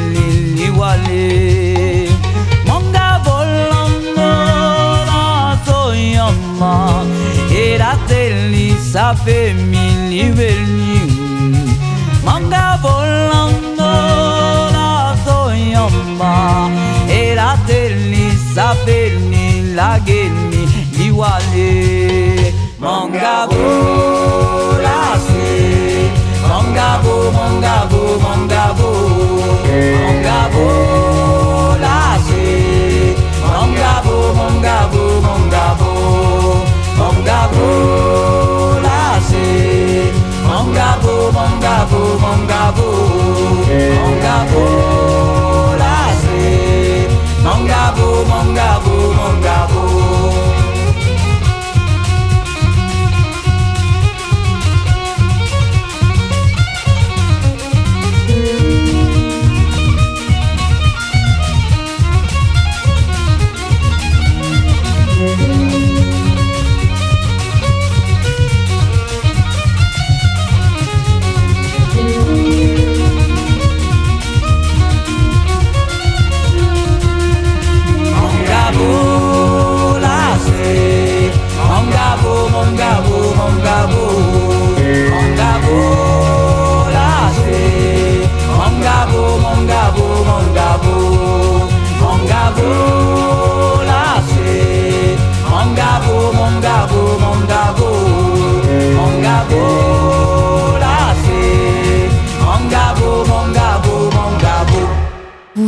ni 0.54 0.62
iguale. 0.62 2.08
Manga 2.66 3.20
volando 3.24 4.22
la 5.06 5.58
soñonga, 5.66 7.02
el 7.50 7.82
aterni 7.82 8.76
sabe 8.92 9.54
mi 9.54 9.86
nivel. 10.10 10.66
Manga 12.24 12.78
volando 12.82 13.21
manga 23.32 23.46
vola 23.48 25.18
se 25.26 25.48
manga 26.48 27.00
vo 27.02 27.32
manga 27.36 27.76
vo 27.90 28.02
manga 28.24 28.64
vo 28.78 28.90
manga 36.98 37.40
vola 37.54 39.20
se 39.28 39.40
mangabo 40.46 41.16
mangabo 41.36 42.02
mangabo. 42.24 42.88
Mangabo 44.02 44.91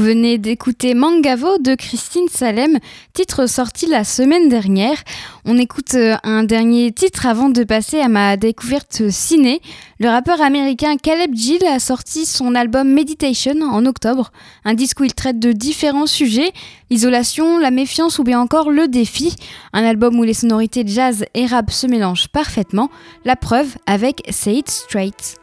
venez 0.05 0.37
d'écouter 0.37 0.93
Mangavo 0.93 1.57
de 1.57 1.75
Christine 1.75 2.29
Salem, 2.29 2.79
titre 3.15 3.47
sorti 3.47 3.87
la 3.87 4.05
semaine 4.05 4.51
dernière. 4.51 5.03
On 5.47 5.57
écoute 5.57 5.95
euh, 5.95 6.15
un 6.25 6.43
dernier 6.43 6.93
titre 6.93 7.25
avant 7.25 7.49
de 7.49 7.65
passer 7.65 8.01
à 8.01 8.09
ma 8.09 8.37
découverte 8.37 9.09
ciné. 9.09 9.63
Le 9.99 10.11
rappeur 10.11 10.43
américain 10.43 10.99
Caleb 10.99 11.35
Gill 11.35 11.65
a 11.65 11.79
sorti 11.79 12.27
son 12.27 12.55
album 12.55 12.87
Meditation 12.93 13.63
en 13.63 13.87
octobre, 13.87 14.31
un 14.67 14.75
disque 14.75 15.01
où 15.01 15.05
il 15.05 15.15
traite 15.15 15.39
de 15.39 15.53
différents 15.53 16.07
sujets, 16.07 16.53
l'isolation, 16.91 17.59
la 17.59 17.71
méfiance 17.71 18.19
ou 18.19 18.25
bien 18.25 18.39
encore 18.39 18.71
le 18.71 18.89
défi. 18.89 19.35
Un 19.73 19.85
album 19.85 20.19
où 20.19 20.23
les 20.23 20.35
sonorités 20.35 20.85
jazz 20.87 21.25
et 21.33 21.47
rap 21.47 21.71
se 21.71 21.87
mélangent 21.87 22.29
parfaitement. 22.29 22.91
La 23.25 23.37
preuve 23.37 23.75
avec 23.87 24.23
Say 24.29 24.57
It 24.57 24.69
Straight. 24.69 25.39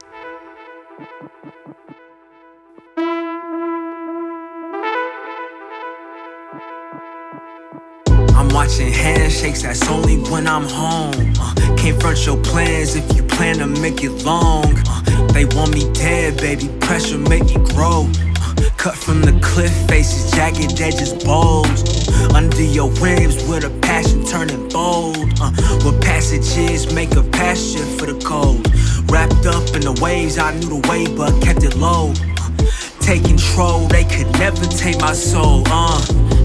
Watching 8.54 8.92
handshakes, 8.92 9.64
that's 9.64 9.88
only 9.90 10.18
when 10.30 10.48
I'm 10.48 10.64
home. 10.64 11.34
Uh, 11.40 11.54
can't 11.78 12.00
front 12.02 12.26
your 12.26 12.38
plans 12.38 12.96
if 12.96 13.16
you 13.16 13.24
plan 13.24 13.58
to 13.60 13.68
make 13.68 14.04
it 14.04 14.24
long. 14.24 14.74
Uh, 14.88 15.28
they 15.34 15.46
want 15.46 15.74
me 15.74 15.92
dead, 15.94 16.38
baby, 16.38 16.68
pressure 16.80 17.18
make 17.18 17.46
me 17.46 17.58
grow. 17.74 18.10
Uh, 18.42 18.56
cut 18.78 18.96
from 18.96 19.22
the 19.22 19.38
cliff 19.42 19.74
faces, 19.88 20.32
jagged 20.32 20.80
edges 20.80 21.14
bold. 21.24 21.68
Under 22.36 22.64
your 22.64 22.90
ribs 23.02 23.44
with 23.48 23.64
a 23.64 23.80
passion 23.82 24.24
turning 24.26 24.70
bold. 24.70 25.18
Uh, 25.42 25.52
passages 26.02 26.94
make 26.94 27.16
a 27.16 27.24
passion 27.24 27.86
for 27.98 28.06
the 28.06 28.20
cold. 28.24 28.68
Wrapped 29.12 29.46
up 29.46 29.76
in 29.76 29.82
the 29.82 29.98
waves, 30.02 30.38
I 30.38 30.54
knew 30.56 30.82
the 30.82 30.88
way, 30.88 31.08
but 31.16 31.42
kept 31.42 31.64
it 31.64 31.76
low. 31.76 32.14
Take 33.12 33.26
control, 33.26 33.88
they 33.88 34.06
could 34.06 34.32
never 34.40 34.66
take 34.68 34.98
my 35.02 35.12
soul. 35.12 35.64
Uh, 35.66 36.00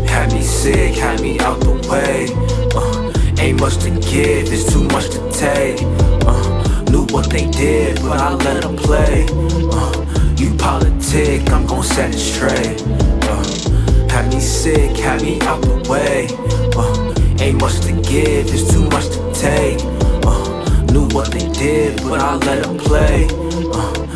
had 0.05 0.33
me 0.33 0.42
sick, 0.42 0.96
had 0.96 1.20
me 1.20 1.38
out 1.38 1.61
the 1.61 1.74
way. 1.88 2.26
Uh, 2.74 3.40
ain't 3.40 3.61
much 3.61 3.76
to 3.85 3.90
give, 3.90 4.52
it's 4.52 4.72
too 4.72 4.83
much 4.88 5.11
to 5.11 5.31
take. 5.31 5.81
Uh, 6.26 6.83
knew 6.90 7.07
what 7.14 7.31
they 7.31 7.48
did, 7.50 8.02
but 8.02 8.18
I 8.18 8.35
let 8.35 8.64
them 8.64 8.74
play. 8.74 9.29
Uh, 9.31 10.35
you 10.38 10.57
politic, 10.57 11.48
I'm 11.50 11.66
gon' 11.66 11.85
set 11.85 12.12
it 12.12 12.18
straight. 12.18 12.83
Uh, 13.31 14.09
had 14.09 14.35
me 14.35 14.40
sick, 14.40 14.96
had 14.96 15.22
me 15.22 15.40
out 15.42 15.62
the 15.62 15.87
way. 15.88 16.26
Uh, 16.74 17.44
ain't 17.44 17.61
much 17.61 17.79
to 17.83 17.92
give, 17.92 18.52
it's 18.52 18.72
too 18.72 18.88
much 18.90 19.07
to 19.11 19.33
take. 19.33 19.79
Uh, 20.26 20.83
knew 20.90 21.07
what 21.14 21.31
they 21.31 21.48
did, 21.52 22.02
but 22.02 22.18
I 22.20 22.35
let 22.35 22.64
them 22.64 22.76
play. 22.76 23.29
Uh, 23.72 24.07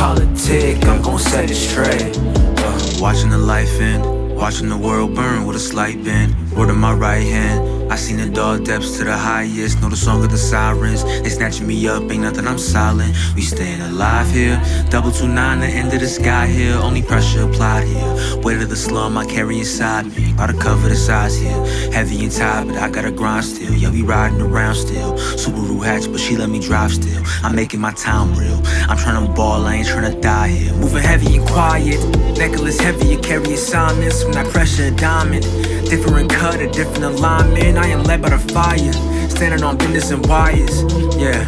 politic, 0.00 0.82
I'm 0.86 1.02
gon' 1.02 1.18
set 1.18 1.50
it 1.50 1.54
straight. 1.54 2.16
Uh, 2.16 2.98
watching 3.02 3.28
the 3.28 3.36
life 3.36 3.78
end, 3.80 4.02
watching 4.34 4.70
the 4.70 4.76
world 4.86 5.14
burn 5.14 5.44
with 5.46 5.56
a 5.56 5.60
slight 5.60 6.02
bend. 6.02 6.34
Word 6.56 6.70
of 6.70 6.76
my 6.76 6.92
right 6.92 7.22
hand. 7.22 7.92
I 7.92 7.96
seen 7.96 8.18
the 8.18 8.28
dark 8.28 8.64
depths 8.64 8.98
to 8.98 9.04
the 9.04 9.16
highest. 9.16 9.80
Know 9.80 9.88
the 9.88 9.96
song 9.96 10.22
of 10.24 10.30
the 10.30 10.38
sirens. 10.38 11.02
They 11.04 11.28
snatching 11.28 11.66
me 11.66 11.88
up, 11.88 12.02
ain't 12.10 12.22
nothing, 12.22 12.46
I'm 12.46 12.58
silent. 12.58 13.16
We 13.34 13.42
staying 13.42 13.80
alive 13.80 14.30
here. 14.30 14.60
Double 14.90 15.10
two 15.10 15.26
nine, 15.26 15.60
the 15.60 15.66
end 15.66 15.92
of 15.92 16.00
the 16.00 16.06
sky 16.06 16.46
here. 16.46 16.74
Only 16.76 17.02
pressure 17.02 17.42
applied 17.48 17.86
here. 17.86 18.40
Weight 18.42 18.62
of 18.62 18.68
the 18.68 18.76
slum 18.76 19.18
I 19.18 19.26
carry 19.26 19.58
inside 19.58 20.06
me. 20.16 20.32
Gotta 20.36 20.54
cover 20.54 20.88
the 20.88 20.94
size 20.94 21.36
here. 21.36 21.64
Heavy 21.92 22.22
and 22.22 22.32
tired, 22.32 22.68
but 22.68 22.76
I 22.76 22.88
gotta 22.90 23.10
grind 23.10 23.44
still. 23.44 23.74
Yeah, 23.74 23.90
we 23.90 24.02
riding 24.02 24.40
around 24.40 24.76
still. 24.76 25.14
Subaru 25.14 25.84
hatch, 25.84 26.10
but 26.10 26.20
she 26.20 26.36
let 26.36 26.48
me 26.48 26.60
drive 26.60 26.92
still. 26.92 27.22
I'm 27.42 27.56
making 27.56 27.80
my 27.80 27.92
time 27.92 28.34
real. 28.36 28.60
I'm 28.88 28.96
trying 28.96 29.26
to 29.26 29.32
ball, 29.32 29.66
I 29.66 29.76
ain't 29.76 29.88
trying 29.88 30.12
to 30.12 30.20
die 30.20 30.48
here. 30.48 30.74
Moving 30.74 31.02
heavy 31.02 31.36
and 31.38 31.46
quiet. 31.48 32.00
Necklace 32.38 32.78
heavy, 32.78 33.08
you 33.08 33.18
carry 33.18 33.52
assignments 33.52 34.22
from 34.22 34.32
that 34.32 34.46
pressure 34.46 34.86
of 34.86 34.96
diamond. 34.96 35.42
Different 35.90 36.30
cut, 36.40 36.58
a 36.58 36.70
different 36.70 37.04
alignment. 37.04 37.76
I 37.76 37.88
am 37.88 38.02
led 38.04 38.22
by 38.22 38.30
the 38.30 38.38
fire. 38.38 38.92
Standing 39.28 39.62
on 39.62 39.76
business 39.76 40.10
and 40.10 40.24
wires. 40.26 40.82
Yeah. 41.16 41.44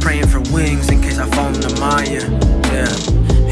Praying 0.00 0.26
for 0.26 0.40
wings 0.52 0.90
in 0.90 1.00
case 1.00 1.18
I 1.18 1.26
fall 1.30 1.54
in 1.54 1.60
the 1.60 1.72
mire. 1.78 2.26
Yeah. 2.74 2.90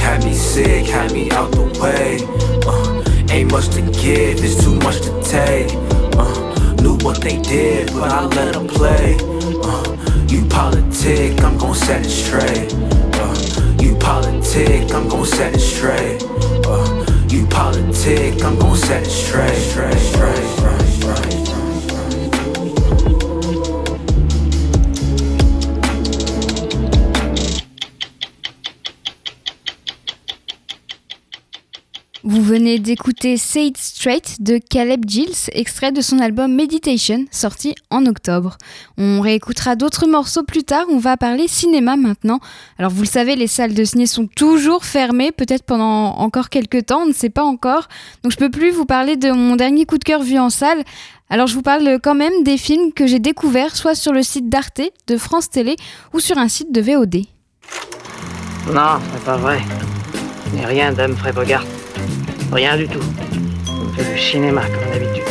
Had 0.03 0.25
me 0.25 0.35
sick, 0.35 0.87
had 0.87 1.13
me 1.13 1.31
out 1.31 1.53
the 1.53 1.67
way. 1.81 2.19
Uh, 2.67 3.33
ain't 3.33 3.53
much 3.53 3.69
to 3.77 3.83
give, 4.03 4.43
it's 4.43 4.65
too 4.65 4.75
much 4.87 4.99
to 5.07 5.13
take. 5.23 5.71
Uh, 6.19 6.75
knew 6.83 6.97
what 7.07 7.21
they 7.21 7.39
did, 7.39 7.93
but 7.93 8.11
I 8.11 8.25
let 8.25 8.55
them 8.55 8.67
play. 8.67 9.17
Uh, 9.63 9.91
you 10.27 10.45
politic, 10.49 11.41
I'm 11.45 11.57
gon' 11.57 11.77
set 11.77 12.05
it 12.05 12.11
straight. 12.11 12.75
Uh, 13.23 13.37
you 13.81 13.95
politic, 13.97 14.93
I'm 14.93 15.09
gon' 15.09 15.25
set 15.25 15.55
it 15.55 15.61
straight. 15.61 16.25
Uh, 16.67 17.00
you 17.31 17.47
politic, 17.47 18.43
I'm 18.43 18.59
gon' 18.59 18.77
set 18.77 19.07
it 19.07 19.11
straight, 19.11 19.55
straight, 19.55 19.95
straight, 19.99 20.37
straight, 20.37 21.27
straight. 21.27 21.40
Venez 32.51 32.81
d'écouter 32.81 33.37
Say 33.37 33.67
It 33.67 33.79
Straight 33.79 34.43
de 34.43 34.59
Caleb 34.59 35.05
Gills, 35.07 35.51
extrait 35.53 35.93
de 35.93 36.01
son 36.01 36.19
album 36.19 36.53
Meditation, 36.53 37.27
sorti 37.31 37.77
en 37.91 38.07
octobre. 38.07 38.59
On 38.99 39.21
réécoutera 39.21 39.77
d'autres 39.77 40.09
morceaux 40.09 40.43
plus 40.43 40.65
tard, 40.65 40.87
on 40.91 40.99
va 40.99 41.17
parler 41.17 41.47
cinéma 41.47 41.95
maintenant. 41.95 42.41
Alors 42.77 42.91
vous 42.91 43.03
le 43.03 43.07
savez, 43.07 43.37
les 43.37 43.47
salles 43.47 43.73
de 43.73 43.85
ciné 43.85 44.07
sont 44.07 44.27
toujours 44.27 44.85
fermées, 44.85 45.31
peut-être 45.31 45.63
pendant 45.63 46.17
encore 46.17 46.49
quelques 46.49 46.87
temps, 46.87 47.03
on 47.03 47.07
ne 47.07 47.13
sait 47.13 47.31
pas 47.31 47.45
encore. 47.45 47.87
Donc 48.25 48.33
je 48.33 48.37
peux 48.37 48.51
plus 48.51 48.73
vous 48.73 48.85
parler 48.85 49.15
de 49.15 49.31
mon 49.31 49.55
dernier 49.55 49.87
coup 49.87 49.99
de 49.99 50.05
cœur 50.05 50.21
vu 50.21 50.37
en 50.37 50.51
salle. 50.51 50.83
Alors 51.29 51.47
je 51.47 51.55
vous 51.55 51.63
parle 51.63 52.01
quand 52.03 52.17
même 52.17 52.43
des 52.43 52.59
films 52.59 52.93
que 52.93 53.07
j'ai 53.07 53.21
découverts 53.21 53.77
soit 53.77 53.95
sur 53.95 54.13
le 54.13 54.25
site 54.25 54.49
d'Arte, 54.49 54.83
de 55.07 55.17
France 55.17 55.51
Télé 55.51 55.77
ou 56.13 56.19
sur 56.19 56.37
un 56.37 56.49
site 56.49 56.73
de 56.73 56.81
VOD. 56.81 57.27
Non, 58.75 58.99
c'est 59.13 59.25
pas 59.25 59.37
vrai. 59.37 59.61
N'ai 60.53 60.67
rien 60.67 60.91
d'Humphrey 60.93 61.33
Bogart. 61.33 61.65
Rien 62.53 62.77
du 62.77 62.89
tout. 62.89 62.99
On 63.69 63.93
fait 63.93 64.13
du 64.13 64.19
cinéma 64.19 64.63
comme 64.63 64.93
d'habitude. 64.93 65.23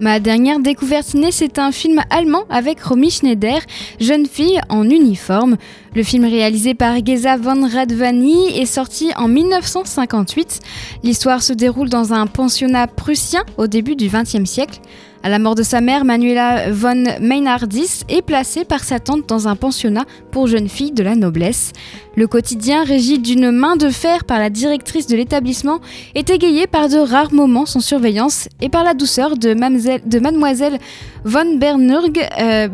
Ma 0.00 0.18
dernière 0.18 0.58
découverte 0.58 1.06
ciné, 1.06 1.30
c'est 1.30 1.58
un 1.58 1.70
film 1.70 2.00
allemand 2.10 2.44
avec 2.48 2.80
Romy 2.80 3.10
Schneider, 3.10 3.60
jeune 4.00 4.26
fille 4.26 4.58
en 4.68 4.88
uniforme. 4.88 5.58
Le 5.94 6.02
film 6.02 6.24
réalisé 6.24 6.74
par 6.74 6.96
Geza 7.04 7.36
von 7.36 7.68
Radvani 7.68 8.58
est 8.58 8.66
sorti 8.66 9.12
en 9.16 9.28
1958. 9.28 10.60
L'histoire 11.04 11.42
se 11.42 11.52
déroule 11.52 11.90
dans 11.90 12.14
un 12.14 12.26
pensionnat 12.26 12.86
prussien 12.86 13.44
au 13.58 13.66
début 13.66 13.96
du 13.96 14.08
XXe 14.08 14.44
siècle. 14.44 14.80
À 15.24 15.28
la 15.28 15.38
mort 15.38 15.54
de 15.54 15.62
sa 15.62 15.80
mère, 15.80 16.04
Manuela 16.04 16.72
von 16.72 17.04
Meinhardis 17.20 18.00
est 18.08 18.22
placée 18.22 18.64
par 18.64 18.82
sa 18.82 18.98
tante 18.98 19.28
dans 19.28 19.46
un 19.46 19.54
pensionnat 19.54 20.04
pour 20.32 20.48
jeunes 20.48 20.68
filles 20.68 20.90
de 20.90 21.04
la 21.04 21.14
noblesse. 21.14 21.70
Le 22.16 22.26
quotidien, 22.26 22.82
régi 22.82 23.20
d'une 23.20 23.52
main 23.52 23.76
de 23.76 23.88
fer 23.88 24.24
par 24.24 24.40
la 24.40 24.50
directrice 24.50 25.06
de 25.06 25.14
l'établissement, 25.16 25.78
est 26.16 26.28
égayé 26.28 26.66
par 26.66 26.88
de 26.88 26.98
rares 26.98 27.32
moments 27.32 27.66
sans 27.66 27.78
surveillance 27.78 28.48
et 28.60 28.68
par 28.68 28.82
la 28.82 28.94
douceur 28.94 29.36
de, 29.36 29.54
mademoiselle 29.54 30.78
von 31.24 31.56
Bernurg, 31.56 32.18
euh, 32.40 32.66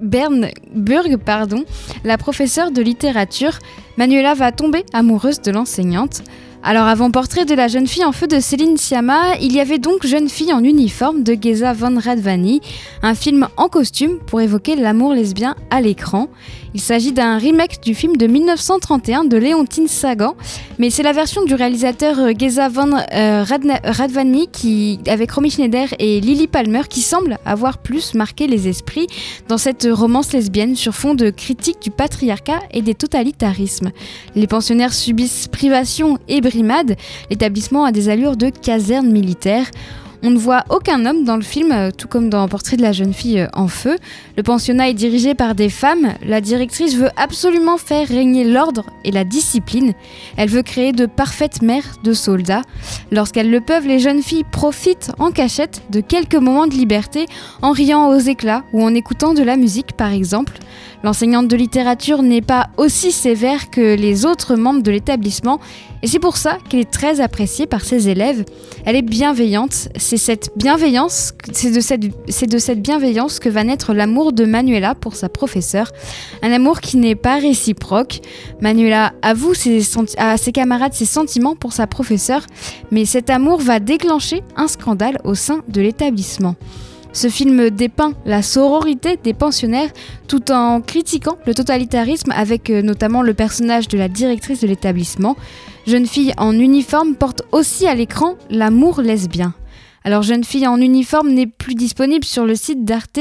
Bernburg, 0.00 1.16
pardon, 1.24 1.64
la 2.04 2.16
professeure 2.16 2.70
de 2.70 2.80
littérature. 2.80 3.58
Manuela 3.96 4.34
va 4.34 4.52
tomber 4.52 4.84
amoureuse 4.92 5.40
de 5.40 5.50
l'enseignante. 5.50 6.22
Alors 6.66 6.86
avant 6.86 7.10
portrait 7.10 7.44
de 7.44 7.54
la 7.54 7.68
jeune 7.68 7.86
fille 7.86 8.06
en 8.06 8.12
feu 8.12 8.26
de 8.26 8.40
Céline 8.40 8.78
Sciamma, 8.78 9.36
il 9.38 9.52
y 9.52 9.60
avait 9.60 9.78
donc 9.78 10.06
Jeune 10.06 10.30
fille 10.30 10.50
en 10.50 10.64
uniforme 10.64 11.22
de 11.22 11.36
Geza 11.38 11.74
von 11.74 11.98
Radvani, 12.02 12.62
un 13.02 13.14
film 13.14 13.48
en 13.58 13.68
costume 13.68 14.18
pour 14.26 14.40
évoquer 14.40 14.74
l'amour 14.74 15.12
lesbien 15.12 15.56
à 15.70 15.82
l'écran. 15.82 16.28
Il 16.72 16.80
s'agit 16.80 17.12
d'un 17.12 17.38
remake 17.38 17.80
du 17.84 17.94
film 17.94 18.16
de 18.16 18.26
1931 18.26 19.24
de 19.24 19.36
Léontine 19.36 19.86
Sagan, 19.86 20.34
mais 20.78 20.90
c'est 20.90 21.04
la 21.04 21.12
version 21.12 21.44
du 21.44 21.54
réalisateur 21.54 22.18
euh, 22.18 22.32
Geza 22.36 22.68
von 22.68 22.90
euh, 23.12 23.44
Radvani 23.44 24.48
qui, 24.50 24.98
avec 25.06 25.30
Romy 25.30 25.50
Schneider 25.50 25.86
et 26.00 26.20
Lily 26.20 26.48
Palmer 26.48 26.82
qui 26.88 27.00
semble 27.00 27.38
avoir 27.44 27.78
plus 27.78 28.14
marqué 28.14 28.48
les 28.48 28.66
esprits 28.66 29.06
dans 29.48 29.58
cette 29.58 29.86
romance 29.88 30.32
lesbienne 30.32 30.74
sur 30.74 30.94
fond 30.94 31.14
de 31.14 31.30
critique 31.30 31.80
du 31.80 31.92
patriarcat 31.92 32.58
et 32.72 32.82
des 32.82 32.94
totalitarismes. 32.94 33.92
Les 34.34 34.48
pensionnaires 34.48 34.94
subissent 34.94 35.46
privation 35.46 36.18
et 36.26 36.40
l'établissement 37.30 37.84
a 37.84 37.92
des 37.92 38.08
allures 38.08 38.36
de 38.36 38.50
caserne 38.50 39.10
militaire. 39.10 39.66
On 40.26 40.30
ne 40.30 40.38
voit 40.38 40.64
aucun 40.70 41.04
homme 41.04 41.24
dans 41.24 41.36
le 41.36 41.42
film, 41.42 41.70
euh, 41.70 41.90
tout 41.90 42.08
comme 42.08 42.30
dans 42.30 42.48
Portrait 42.48 42.78
de 42.78 42.82
la 42.82 42.92
jeune 42.92 43.12
fille 43.12 43.40
euh, 43.40 43.48
en 43.52 43.68
feu. 43.68 43.98
Le 44.38 44.42
pensionnat 44.42 44.88
est 44.88 44.94
dirigé 44.94 45.34
par 45.34 45.54
des 45.54 45.68
femmes. 45.68 46.14
La 46.26 46.40
directrice 46.40 46.96
veut 46.96 47.10
absolument 47.18 47.76
faire 47.76 48.08
régner 48.08 48.44
l'ordre 48.44 48.86
et 49.04 49.10
la 49.10 49.24
discipline. 49.24 49.92
Elle 50.38 50.48
veut 50.48 50.62
créer 50.62 50.92
de 50.92 51.04
parfaites 51.04 51.60
mères 51.60 51.98
de 52.04 52.14
soldats. 52.14 52.62
Lorsqu'elles 53.12 53.50
le 53.50 53.60
peuvent, 53.60 53.86
les 53.86 53.98
jeunes 53.98 54.22
filles 54.22 54.46
profitent 54.50 55.12
en 55.18 55.30
cachette 55.30 55.82
de 55.90 56.00
quelques 56.00 56.36
moments 56.36 56.66
de 56.66 56.74
liberté 56.74 57.26
en 57.60 57.72
riant 57.72 58.08
aux 58.08 58.18
éclats 58.18 58.64
ou 58.72 58.82
en 58.82 58.94
écoutant 58.94 59.34
de 59.34 59.42
la 59.42 59.58
musique 59.58 59.92
par 59.92 60.10
exemple. 60.10 60.54
L'enseignante 61.04 61.48
de 61.48 61.56
littérature 61.56 62.22
n'est 62.22 62.40
pas 62.40 62.70
aussi 62.78 63.12
sévère 63.12 63.68
que 63.68 63.94
les 63.94 64.24
autres 64.24 64.56
membres 64.56 64.82
de 64.82 64.90
l'établissement 64.90 65.60
et 66.02 66.06
c'est 66.06 66.18
pour 66.18 66.38
ça 66.38 66.56
qu'elle 66.68 66.80
est 66.80 66.90
très 66.90 67.20
appréciée 67.20 67.66
par 67.66 67.82
ses 67.82 68.08
élèves. 68.08 68.46
Elle 68.86 68.96
est 68.96 69.02
bienveillante, 69.02 69.88
c'est 69.96 70.16
cette 70.16 70.50
bienveillance, 70.56 71.34
de 71.46 71.80
cette, 72.58 72.82
bienveillance 72.82 73.38
que 73.38 73.50
va 73.50 73.64
naître 73.64 73.92
l'amour 73.92 74.32
de 74.32 74.46
Manuela 74.46 74.94
pour 74.94 75.14
sa 75.14 75.28
professeure. 75.28 75.92
Un 76.42 76.52
amour 76.52 76.80
qui 76.80 76.96
n'est 76.96 77.16
pas 77.16 77.36
réciproque. 77.36 78.20
Manuela 78.62 79.12
avoue 79.20 79.52
à 80.16 80.36
ses 80.38 80.52
camarades 80.52 80.94
ses 80.94 81.04
sentiments 81.04 81.54
pour 81.54 81.74
sa 81.74 81.86
professeure, 81.86 82.46
mais 82.90 83.04
cet 83.04 83.28
amour 83.28 83.60
va 83.60 83.78
déclencher 83.78 84.42
un 84.56 84.68
scandale 84.68 85.18
au 85.24 85.34
sein 85.34 85.60
de 85.68 85.82
l'établissement. 85.82 86.54
Ce 87.14 87.28
film 87.28 87.70
dépeint 87.70 88.12
la 88.26 88.42
sororité 88.42 89.16
des 89.22 89.34
pensionnaires 89.34 89.90
tout 90.26 90.50
en 90.50 90.80
critiquant 90.80 91.38
le 91.46 91.54
totalitarisme 91.54 92.32
avec 92.32 92.70
euh, 92.70 92.82
notamment 92.82 93.22
le 93.22 93.34
personnage 93.34 93.86
de 93.86 93.96
la 93.96 94.08
directrice 94.08 94.60
de 94.62 94.66
l'établissement. 94.66 95.36
Jeune 95.86 96.06
fille 96.06 96.32
en 96.38 96.58
uniforme 96.58 97.14
porte 97.14 97.42
aussi 97.52 97.86
à 97.86 97.94
l'écran 97.94 98.34
l'amour 98.50 99.00
lesbien. 99.00 99.54
Alors 100.06 100.22
Jeune 100.22 100.44
fille 100.44 100.66
en 100.66 100.78
uniforme 100.80 101.30
n'est 101.30 101.46
plus 101.46 101.74
disponible 101.74 102.24
sur 102.26 102.44
le 102.44 102.54
site 102.54 102.84
d'Arte, 102.84 103.20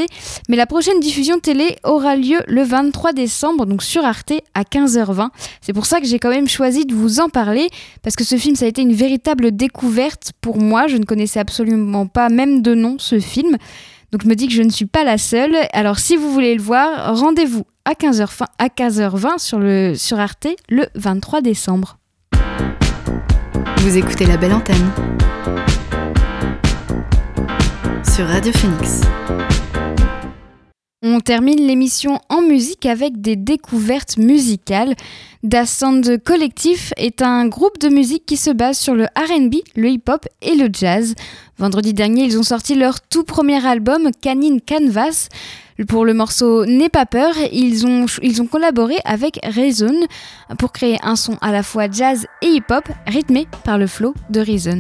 mais 0.50 0.58
la 0.58 0.66
prochaine 0.66 1.00
diffusion 1.00 1.40
télé 1.40 1.78
aura 1.86 2.18
lieu 2.18 2.40
le 2.48 2.62
23 2.64 3.14
décembre, 3.14 3.66
donc 3.66 3.82
sur 3.84 4.04
Arte 4.04 4.34
à 4.54 4.64
15h20. 4.64 5.30
C'est 5.62 5.72
pour 5.72 5.86
ça 5.86 6.02
que 6.02 6.06
j'ai 6.08 6.20
quand 6.20 6.30
même 6.30 6.50
choisi 6.50 6.86
de 6.86 6.94
vous 6.94 7.22
en 7.22 7.30
parler, 7.30 7.70
parce 8.02 8.18
que 8.18 8.26
ce 8.26 8.36
film, 8.36 8.56
ça 8.58 8.66
a 8.66 8.68
été 8.68 8.82
une 8.82 8.92
véritable 8.94 9.56
découverte 9.56 10.34
pour 10.42 10.58
moi. 10.60 10.88
Je 10.88 10.98
ne 10.98 11.06
connaissais 11.06 11.40
absolument 11.40 12.06
pas, 12.06 12.28
même 12.28 12.62
de 12.62 12.76
nom, 12.76 12.98
ce 13.00 13.18
film. 13.20 13.56
Donc 14.12 14.24
je 14.24 14.28
me 14.28 14.36
dis 14.36 14.48
que 14.48 14.54
je 14.54 14.62
ne 14.62 14.70
suis 14.70 14.86
pas 14.86 15.06
la 15.06 15.18
seule. 15.18 15.56
Alors 15.72 16.00
si 16.00 16.18
vous 16.18 16.32
voulez 16.34 16.54
le 16.54 16.62
voir, 16.62 17.18
rendez-vous 17.18 17.64
à 17.86 17.94
15h, 17.94 18.28
fin- 18.28 18.48
à 18.60 18.68
15h20 18.68 19.40
sur, 19.40 19.58
le, 19.58 19.94
sur 19.96 20.20
Arte 20.20 20.48
le 20.68 20.86
23 20.96 21.40
décembre. 21.42 21.98
Vous 23.78 23.98
écoutez 23.98 24.26
la 24.26 24.36
belle 24.38 24.54
antenne 24.54 24.92
sur 28.04 28.28
Radio 28.28 28.52
Phoenix. 28.54 29.02
On 31.02 31.20
termine 31.20 31.68
l'émission 31.68 32.20
en 32.30 32.42
musique 32.42 32.86
avec 32.86 33.22
des 33.22 33.36
découvertes 33.36 34.18
musicales. 34.18 34.96
Da 35.44 35.66
Sound 35.66 36.22
Collectif 36.24 36.94
est 36.98 37.22
un 37.22 37.48
groupe 37.48 37.80
de 37.80 37.90
musique 37.90 38.26
qui 38.26 38.38
se 38.38 38.52
base 38.52 38.78
sur 38.78 38.96
le 38.96 39.06
RB, 39.18 39.56
le 39.76 39.90
hip-hop 39.90 40.26
et 40.42 40.56
le 40.56 40.70
jazz. 40.72 41.14
Vendredi 41.58 41.94
dernier, 41.94 42.24
ils 42.24 42.40
ont 42.40 42.44
sorti 42.44 42.76
leur 42.76 43.02
tout 43.02 43.24
premier 43.24 43.66
album, 43.66 44.10
Canine 44.22 44.62
Canvas. 44.62 45.30
Pour 45.88 46.06
le 46.06 46.14
morceau 46.14 46.66
N'aie 46.66 46.90
pas 46.90 47.06
peur, 47.06 47.34
ils 47.52 47.86
ont, 47.86 48.06
ils 48.22 48.42
ont 48.42 48.48
collaboré 48.48 48.96
avec 49.06 49.40
Reason 49.44 49.96
pour 50.58 50.72
créer 50.72 50.98
un 51.04 51.16
son 51.16 51.38
à 51.42 51.52
la 51.52 51.64
fois 51.64 51.90
jazz 51.92 52.26
et 52.42 52.48
hip-hop 52.48 52.88
rythmé 53.08 53.48
par 53.64 53.78
le 53.78 53.88
flow 53.88 54.14
de 54.30 54.40
Reason. 54.40 54.80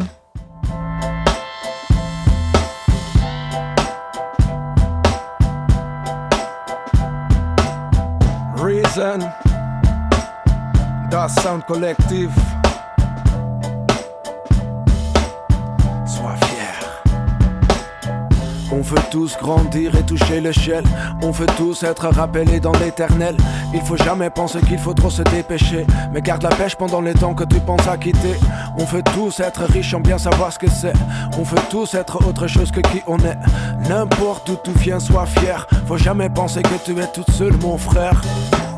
Das 11.12 11.36
Sound 11.36 11.64
Collective. 11.68 12.32
Sois 16.06 16.36
fier. 16.46 17.12
On 18.72 18.82
veut 18.82 18.98
tous 19.12 19.38
grandir 19.38 19.96
et 19.96 20.04
toucher 20.04 20.42
l'échelle. 20.42 20.86
On 21.22 21.30
veut 21.30 21.46
tous 21.58 21.84
être 21.84 22.08
rappelés 22.08 22.60
dans 22.60 22.72
l'éternel. 22.72 23.38
Il 23.74 23.82
faut 23.82 23.98
jamais 23.98 24.32
penser 24.32 24.60
qu'il 24.62 24.80
faut 24.80 24.96
trop 24.96 25.12
se 25.12 25.22
dépêcher. 25.22 25.86
Mais 26.12 26.22
garde 26.22 26.42
la 26.42 26.50
pêche 26.50 26.76
pendant 26.76 27.02
les 27.02 27.14
temps 27.14 27.36
que 27.36 27.44
tu 27.44 27.60
penses 27.60 27.88
à 27.88 27.98
quitter. 27.98 28.36
On 28.78 28.86
veut 28.86 29.04
tous 29.14 29.40
être 29.42 29.62
riches 29.66 29.94
en 29.94 30.00
bien 30.00 30.18
savoir 30.18 30.52
ce 30.52 30.58
que 30.58 30.70
c'est. 30.70 30.94
On 31.38 31.44
veut 31.44 31.62
tous 31.70 31.94
être 31.94 32.26
autre 32.28 32.48
chose 32.48 32.72
que 32.72 32.82
qui 32.82 33.04
on 33.06 33.20
est. 33.20 33.38
N'importe 33.88 34.50
où 34.50 34.58
tu 34.64 34.72
viens, 34.72 35.00
sois 35.00 35.28
fier. 35.28 35.68
Faut 35.88 35.98
jamais 35.98 36.30
penser 36.30 36.64
que 36.64 36.84
tu 36.84 37.00
es 37.00 37.08
toute 37.08 37.30
seule, 37.30 37.56
mon 37.62 37.78
frère. 37.78 38.20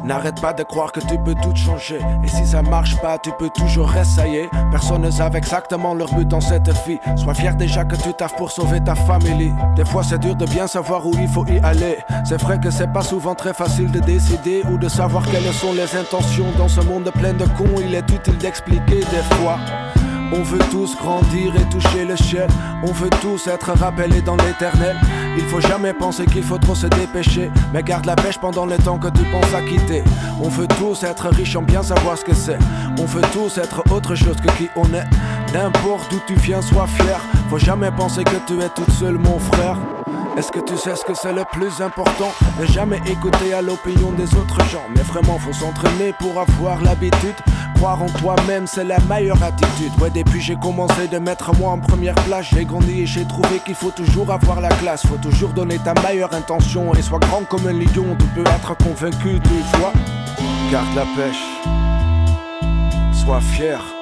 N'arrête 0.06 0.40
pas 0.40 0.54
de 0.54 0.62
croire 0.62 0.92
que 0.92 1.00
tu 1.00 1.18
peux 1.18 1.34
tout 1.34 1.56
changer. 1.56 1.98
Et 2.24 2.28
si 2.28 2.46
ça 2.46 2.62
marche 2.62 2.96
pas, 3.02 3.18
tu 3.18 3.32
peux 3.40 3.50
toujours 3.50 3.92
essayer. 3.98 4.48
Personne 4.70 5.02
ne 5.02 5.10
savent 5.10 5.36
exactement 5.36 5.96
leur 5.96 6.14
but 6.14 6.28
dans 6.28 6.42
cette 6.42 6.70
vie. 6.86 7.00
Sois 7.16 7.34
fier 7.34 7.56
déjà 7.56 7.84
que 7.86 7.96
tu 7.96 8.14
taffes 8.14 8.36
pour 8.36 8.52
sauver 8.52 8.80
ta 8.82 8.94
famille. 8.94 9.52
Des 9.76 9.84
fois, 9.84 10.04
c'est 10.04 10.20
dur 10.20 10.36
de 10.36 10.46
bien 10.46 10.68
savoir 10.68 11.08
où 11.08 11.12
il 11.20 11.28
faut 11.28 11.46
y 11.48 11.58
aller. 11.64 11.98
C'est 12.24 12.40
vrai 12.40 12.60
que 12.60 12.70
c'est 12.70 12.94
pas 12.94 13.02
souvent 13.02 13.34
très 13.34 13.56
facile 13.56 13.90
de 13.90 14.00
décider 14.00 14.62
ou 14.72 14.78
de 14.78 14.88
savoir 14.88 15.24
quelles 15.26 15.52
sont 15.52 15.74
les 15.74 15.96
intentions. 15.96 16.52
Dans 16.56 16.68
ce 16.68 16.82
monde 16.82 17.10
plein 17.12 17.34
de 17.34 17.46
cons, 17.58 17.82
il 17.84 17.96
est 17.96 18.08
utile 18.12 18.38
d'expliquer 18.38 19.00
des 19.00 19.36
fois. 19.38 19.58
On 20.38 20.44
veut 20.44 20.60
tous 20.70 20.98
grandir 20.98 21.56
et 21.56 21.70
toucher 21.70 22.04
le 22.04 22.18
ciel. 22.18 22.48
On 22.84 22.92
veut 22.92 23.10
tous 23.22 23.48
être 23.48 23.72
rappelés 23.72 24.22
dans 24.22 24.36
l'éternel. 24.36 24.98
Il 25.38 25.44
faut 25.46 25.62
jamais 25.62 25.94
penser 25.94 26.26
qu'il 26.26 26.44
faut 26.44 26.58
trop 26.58 26.76
se 26.76 26.88
dépêcher. 26.88 27.50
Mais 27.74 27.84
garde 27.84 28.06
la 28.06 28.16
pêche 28.16 28.38
pendant 28.38 28.66
le 28.66 28.78
temps 28.78 28.98
que 28.98 29.08
tu 29.08 29.24
penses 29.32 29.54
à 29.54 29.62
quitter. 29.62 30.04
On 30.42 30.50
veut 30.50 30.68
tous 30.78 31.04
être 31.04 31.30
riches 31.30 31.56
en 31.56 31.62
bien 31.62 31.84
savoir 31.84 32.18
ce 32.18 32.26
que 32.26 32.34
c'est. 32.36 32.58
On 33.00 33.06
veut 33.06 33.22
tous 33.32 33.58
être 33.58 33.84
autre 33.92 34.16
chose 34.16 34.36
que 34.38 34.52
qui 34.58 34.68
on 34.76 34.86
est. 34.94 35.06
N'importe 35.54 36.12
d'où 36.12 36.20
tu 36.28 36.36
viens, 36.36 36.62
sois 36.62 36.88
fier. 36.88 37.20
Faut 37.50 37.60
jamais 37.60 37.92
penser 37.92 38.26
que 38.26 38.38
tu 38.46 38.60
es 38.60 38.70
toute 38.70 38.92
seule, 38.92 39.18
mon 39.18 39.40
frère. 39.40 39.78
Est-ce 40.38 40.52
que 40.52 40.60
tu 40.60 40.76
sais 40.76 40.96
ce 40.98 41.06
que 41.06 41.14
c'est 41.14 41.32
le 41.32 41.46
plus 41.54 41.82
important? 41.82 42.30
Ne 42.60 42.66
jamais 42.66 43.00
écouter 43.08 43.54
à 43.54 43.62
l'opinion 43.62 44.12
des 44.12 44.36
autres 44.36 44.60
gens. 44.66 44.84
Mais 44.94 45.02
vraiment, 45.02 45.40
faut 45.40 45.54
s'entraîner 45.54 46.14
pour 46.20 46.38
avoir 46.40 46.82
l'habitude. 46.82 47.36
Croire 47.76 48.02
en 48.04 48.08
toi-même, 48.08 48.68
c'est 48.68 48.84
la 48.84 49.00
meilleure 49.10 49.42
attitude. 49.42 49.92
Ouais, 50.02 50.10
depuis 50.10 50.42
j'ai 50.42 50.56
commencé 50.58 51.08
de 51.08 51.20
mettre 51.20 51.56
moi 51.58 51.72
en 51.72 51.80
première 51.80 52.16
place, 52.16 52.48
j'ai 52.54 52.66
grandi 52.66 53.04
et 53.04 53.06
j'ai 53.06 53.26
trouvé 53.26 53.60
qu'il 53.66 53.76
faut 53.76 53.92
toujours 53.92 54.30
avoir 54.30 54.60
la 54.60 54.70
classe. 54.70 55.06
Faut 55.06 55.18
toujours 55.18 55.52
donner 55.52 55.78
ta 55.80 55.94
meilleure 56.02 56.34
intention 56.34 56.94
et 56.94 57.02
sois 57.02 57.20
grand 57.20 57.44
comme 57.48 57.66
un 57.68 57.74
lion. 57.74 58.18
Tu 58.20 58.26
peux 58.36 58.50
être 58.50 58.76
convaincu, 58.78 59.40
tu 59.42 59.78
vois. 59.80 59.94
Garde 60.70 60.96
la 60.96 61.06
pêche, 61.16 61.44
sois 63.14 63.40
fier. 63.40 63.95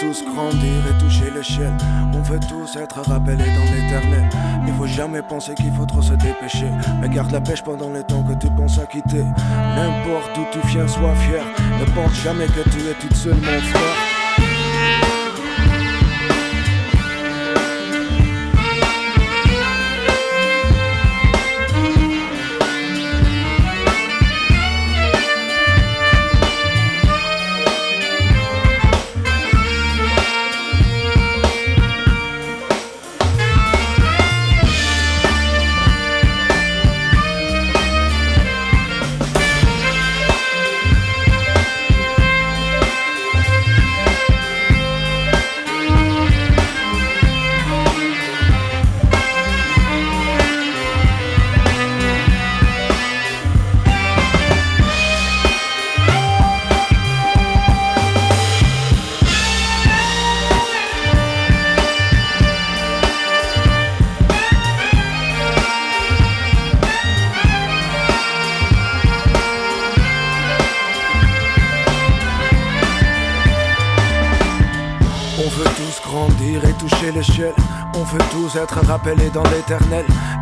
Tous 0.00 0.24
grandir 0.24 0.84
et 0.90 1.02
toucher 1.02 1.30
l'échelle. 1.34 1.72
On 2.12 2.20
veut 2.20 2.38
tous 2.38 2.76
être 2.76 3.00
rappelés 3.00 3.36
dans 3.36 3.64
l'éternel. 3.64 4.28
Il 4.66 4.74
faut 4.74 4.86
jamais 4.86 5.22
penser 5.22 5.54
qu'il 5.54 5.72
faut 5.72 5.86
trop 5.86 6.02
se 6.02 6.12
dépêcher. 6.12 6.70
Mais 7.00 7.08
garde 7.08 7.30
la 7.30 7.40
pêche 7.40 7.62
pendant 7.62 7.88
le 7.88 8.02
temps 8.02 8.22
que 8.22 8.34
tu 8.34 8.48
penses 8.50 8.78
à 8.78 8.86
quitter. 8.86 9.24
N'importe 9.74 10.36
où 10.36 10.44
tu 10.52 10.66
viens, 10.68 10.86
sois 10.86 11.14
fier. 11.14 11.44
Ne 11.80 11.84
pense 11.94 12.14
jamais 12.22 12.46
que 12.46 12.68
tu 12.68 12.78
es 12.88 12.94
toute 13.00 13.16
seule, 13.16 13.36
mon 13.36 13.60
frère. 13.60 14.15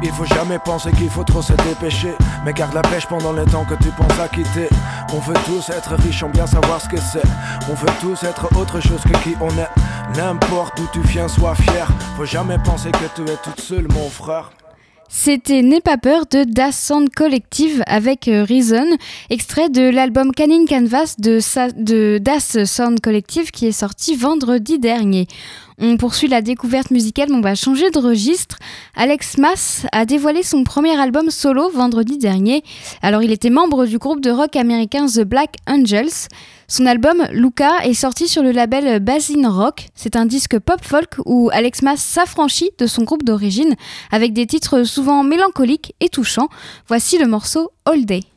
Il 0.02 0.10
faut 0.10 0.24
jamais 0.24 0.58
penser 0.58 0.90
qu'il 0.92 1.10
faut 1.10 1.24
trop 1.24 1.42
se 1.42 1.52
dépêcher. 1.52 2.14
Mais 2.44 2.52
garde 2.52 2.74
la 2.74 2.82
pêche 2.82 3.06
pendant 3.06 3.32
le 3.32 3.44
temps 3.44 3.64
que 3.64 3.74
tu 3.74 3.90
penses 3.90 4.18
à 4.18 4.28
quitter. 4.28 4.68
On 5.12 5.18
veut 5.18 5.36
tous 5.44 5.70
être 5.70 5.94
riches 6.02 6.22
en 6.22 6.30
bien 6.30 6.46
savoir 6.46 6.80
ce 6.80 6.88
que 6.88 6.98
c'est. 6.98 7.22
On 7.70 7.74
veut 7.74 7.92
tous 8.00 8.22
être 8.24 8.48
autre 8.56 8.80
chose 8.80 9.02
que 9.02 9.16
qui 9.22 9.36
on 9.40 9.50
est. 9.50 10.16
N'importe 10.16 10.78
où 10.80 10.86
tu 10.92 11.00
viens, 11.00 11.28
sois 11.28 11.54
fier. 11.54 11.88
Faut 12.16 12.24
jamais 12.24 12.58
penser 12.58 12.90
que 12.90 13.06
tu 13.14 13.22
es 13.30 13.36
toute 13.36 13.60
seule, 13.60 13.86
mon 13.92 14.08
frère. 14.08 14.50
C'était 15.08 15.62
N'aie 15.62 15.80
pas 15.80 15.98
peur 15.98 16.24
de 16.30 16.44
Das 16.44 16.72
Sound 16.72 17.10
Collective 17.10 17.82
avec 17.86 18.28
euh, 18.28 18.44
Reason, 18.44 18.86
extrait 19.30 19.68
de 19.68 19.82
l'album 19.82 20.32
Canine 20.32 20.66
Canvas 20.66 21.14
de 21.18 22.18
Das 22.18 22.64
Sound 22.64 23.00
Collective 23.00 23.50
qui 23.50 23.66
est 23.66 23.72
sorti 23.72 24.16
vendredi 24.16 24.78
dernier. 24.78 25.26
On 25.78 25.96
poursuit 25.96 26.28
la 26.28 26.40
découverte 26.40 26.90
musicale, 26.90 27.28
mais 27.30 27.36
on 27.36 27.40
va 27.40 27.54
changer 27.54 27.90
de 27.90 27.98
registre. 27.98 28.58
Alex 28.94 29.38
Mass 29.38 29.86
a 29.92 30.04
dévoilé 30.04 30.42
son 30.42 30.64
premier 30.64 30.98
album 30.98 31.30
solo 31.30 31.68
vendredi 31.70 32.16
dernier. 32.18 32.62
Alors 33.02 33.22
il 33.22 33.32
était 33.32 33.50
membre 33.50 33.86
du 33.86 33.98
groupe 33.98 34.20
de 34.20 34.30
rock 34.30 34.56
américain 34.56 35.06
The 35.06 35.22
Black 35.22 35.56
Angels. 35.66 36.28
Son 36.68 36.86
album 36.86 37.26
Luca 37.30 37.84
est 37.84 37.94
sorti 37.94 38.28
sur 38.28 38.42
le 38.42 38.50
label 38.50 39.00
Basin 39.00 39.48
Rock. 39.48 39.88
C'est 39.94 40.16
un 40.16 40.26
disque 40.26 40.58
pop-folk 40.58 41.16
où 41.26 41.50
Alex 41.52 41.82
Mass 41.82 42.00
s'affranchit 42.00 42.70
de 42.78 42.86
son 42.86 43.02
groupe 43.02 43.22
d'origine 43.24 43.74
avec 44.10 44.32
des 44.32 44.46
titres 44.46 44.84
souvent 44.84 45.22
mélancoliques 45.22 45.94
et 46.00 46.08
touchants. 46.08 46.48
Voici 46.88 47.18
le 47.18 47.26
morceau 47.26 47.72
All 47.84 48.04
Day. 48.04 48.33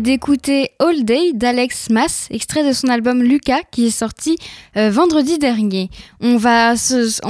d'écouter 0.00 0.70
All 0.78 1.04
Day 1.04 1.32
d'Alex 1.34 1.90
Mass, 1.90 2.26
extrait 2.30 2.66
de 2.66 2.72
son 2.72 2.88
album 2.88 3.22
Lucas 3.22 3.60
qui 3.70 3.86
est 3.86 3.90
sorti 3.90 4.36
euh, 4.76 4.90
vendredi 4.90 5.38
dernier. 5.38 5.90
On 6.20 6.36
va 6.36 6.74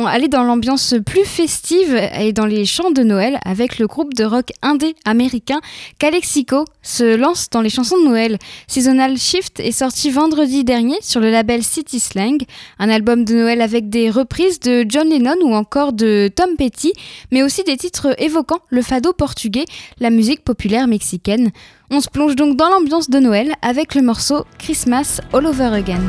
aller 0.06 0.28
dans 0.28 0.44
l'ambiance 0.44 0.94
plus 1.04 1.24
festive 1.24 2.00
et 2.18 2.32
dans 2.32 2.46
les 2.46 2.64
chants 2.64 2.92
de 2.92 3.02
Noël 3.02 3.38
avec 3.44 3.78
le 3.78 3.86
groupe 3.86 4.14
de 4.14 4.24
rock 4.24 4.52
indé 4.62 4.94
américain 5.04 5.60
Calexico 5.98 6.64
se 6.82 7.16
lance 7.16 7.50
dans 7.50 7.60
les 7.60 7.70
chansons 7.70 7.98
de 7.98 8.04
Noël. 8.04 8.38
Seasonal 8.68 9.18
Shift 9.18 9.60
est 9.60 9.72
sorti 9.72 10.10
vendredi 10.10 10.62
dernier 10.64 10.96
sur 11.02 11.20
le 11.20 11.30
label 11.30 11.64
City 11.64 11.98
Slang, 11.98 12.38
un 12.78 12.88
album 12.88 13.24
de 13.24 13.34
Noël 13.34 13.62
avec 13.62 13.88
des 13.88 14.10
reprises 14.10 14.60
de 14.60 14.86
John 14.88 15.08
Lennon 15.08 15.36
ou 15.42 15.54
encore 15.54 15.92
de 15.92 16.30
Tom 16.34 16.56
Petty, 16.56 16.92
mais 17.32 17.42
aussi 17.42 17.64
des 17.64 17.76
titres 17.76 18.14
évoquant 18.18 18.60
le 18.68 18.82
fado 18.82 19.12
portugais, 19.12 19.64
la 19.98 20.10
musique 20.10 20.44
populaire 20.44 20.86
mexicaine. 20.86 21.50
On 21.92 22.00
se 22.00 22.08
plonge 22.08 22.36
donc 22.36 22.56
dans 22.56 22.68
l'ambiance 22.68 23.10
de 23.10 23.18
Noël 23.18 23.52
avec 23.62 23.96
le 23.96 24.02
morceau 24.02 24.44
Christmas 24.58 25.20
All 25.32 25.44
Over 25.44 25.74
Again. 25.74 26.00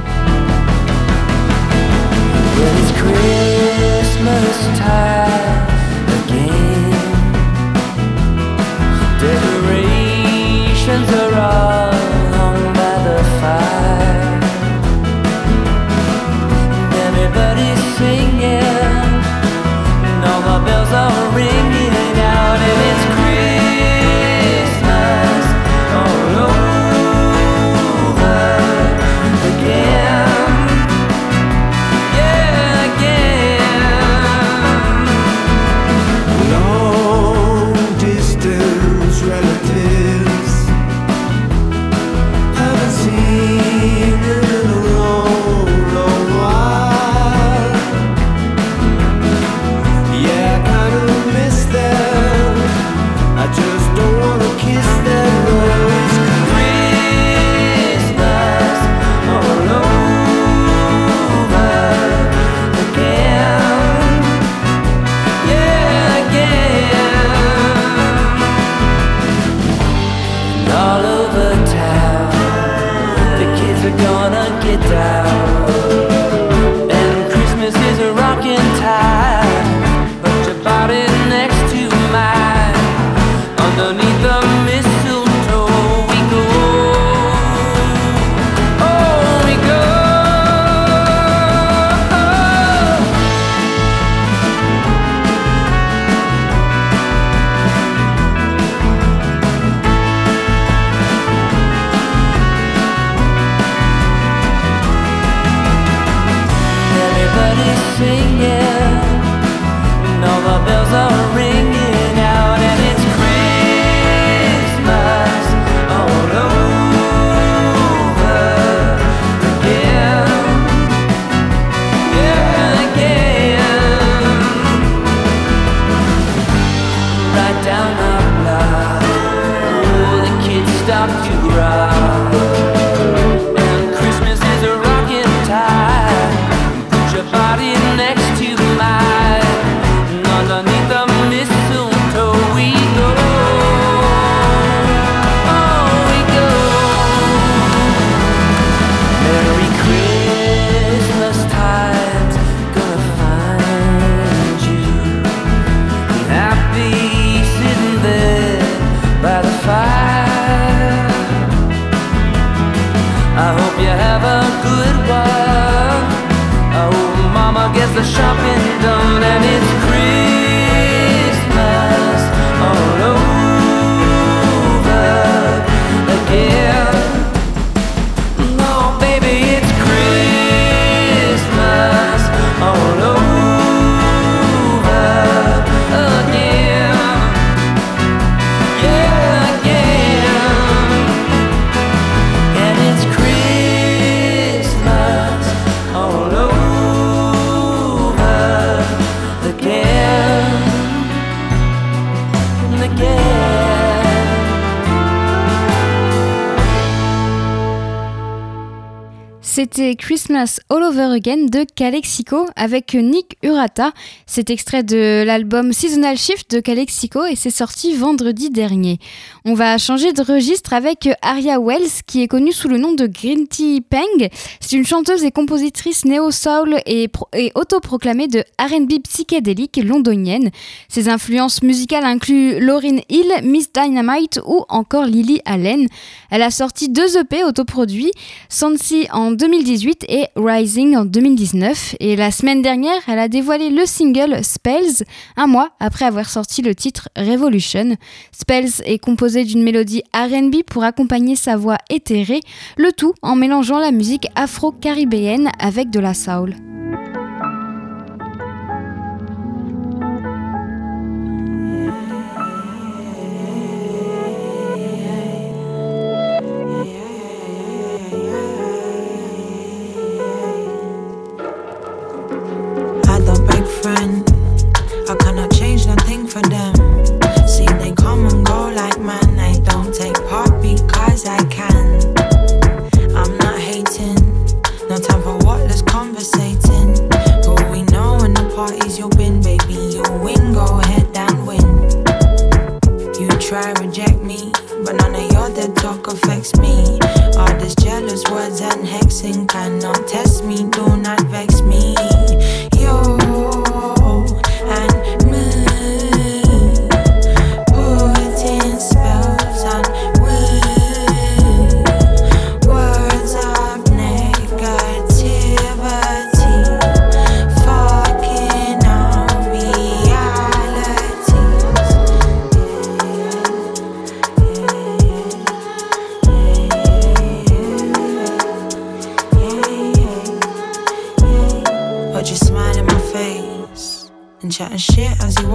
Christmas 210.22 210.60
All 210.70 210.71
Over 210.71 210.71
De 211.20 211.66
Calexico 211.76 212.48
avec 212.56 212.94
Nick 212.94 213.38
Urata. 213.44 213.92
C'est 214.26 214.50
extrait 214.50 214.82
de 214.82 215.24
l'album 215.26 215.74
Seasonal 215.74 216.18
Shift 216.18 216.50
de 216.52 216.62
Calexico 216.62 217.26
et 217.26 217.36
c'est 217.36 217.50
sorti 217.50 217.94
vendredi 217.96 218.50
dernier. 218.50 218.98
On 219.44 219.54
va 219.54 219.78
changer 219.78 220.14
de 220.14 220.22
registre 220.22 220.72
avec 220.72 221.10
Aria 221.22 221.60
Wells 221.60 222.04
qui 222.08 222.22
est 222.22 222.30
connue 222.30 222.54
sous 222.54 222.70
le 222.70 222.78
nom 222.78 222.94
de 222.94 223.08
Green 223.08 223.46
Tea 223.46 223.82
Peng. 223.82 224.30
C'est 224.62 224.78
une 224.78 224.86
chanteuse 224.86 225.26
et 225.26 225.32
compositrice 225.32 226.06
néo-soul 226.06 226.78
et, 226.86 227.10
et 227.34 227.52
autoproclamée 227.56 228.30
de 228.30 228.46
R&B 228.58 229.02
psychédélique 229.04 229.82
londonienne. 229.84 230.50
Ses 230.88 231.10
influences 231.10 231.62
musicales 231.62 232.06
incluent 232.06 232.62
Lauryn 232.62 233.00
Hill, 233.10 233.34
Miss 233.44 233.70
Dynamite 233.74 234.40
ou 234.46 234.64
encore 234.70 235.06
Lily 235.06 235.42
Allen. 235.44 235.88
Elle 236.30 236.42
a 236.42 236.52
sorti 236.52 236.88
deux 236.88 237.18
EP 237.18 237.44
autoproduits, 237.44 238.12
Sansi 238.48 239.08
en 239.12 239.32
2018 239.32 240.06
et 240.08 240.28
Rising 240.38 241.01
en 241.02 241.06
2019. 241.06 241.96
Et 242.00 242.16
la 242.16 242.32
semaine 242.32 242.62
dernière, 242.62 243.02
elle 243.08 243.20
a 243.20 243.28
dévoilé 243.28 243.70
le 243.70 243.86
single 243.86 244.44
Spells, 244.44 245.04
un 245.36 245.48
mois 245.48 245.72
après 245.80 246.06
avoir 246.06 246.30
sorti 246.30 246.62
le 246.62 246.76
titre 246.76 247.10
Revolution. 247.18 247.98
Spells 248.32 248.82
est 248.86 249.00
composé 249.00 249.44
d'une 249.44 249.64
mélodie 249.64 250.04
RB 250.14 250.64
pour 250.66 250.84
accompagner 250.84 251.36
sa 251.36 251.58
voix 251.58 251.78
éthérée, 251.90 252.42
le 252.78 252.92
tout 252.92 253.14
en 253.22 253.36
mélangeant 253.36 253.80
la 253.80 253.92
musique 253.92 254.28
afro-caribéenne 254.36 255.50
avec 255.60 255.90
de 255.90 256.00
la 256.00 256.14
soul. 256.14 256.56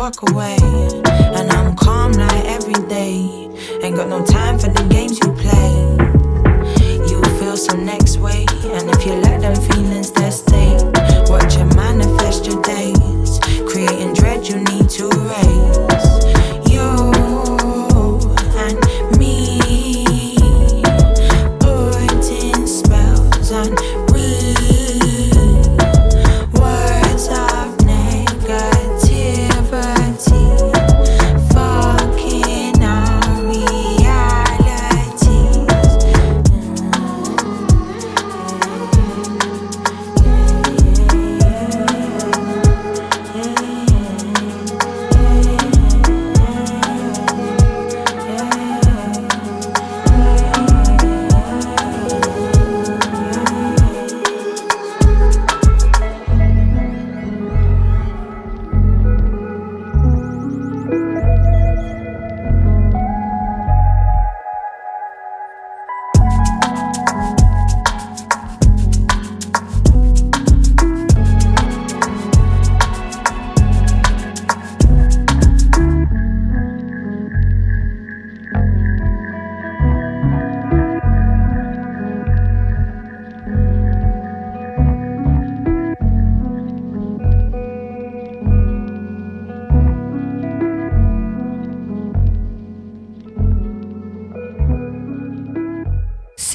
Walk 0.06 0.30
away. 0.30 0.75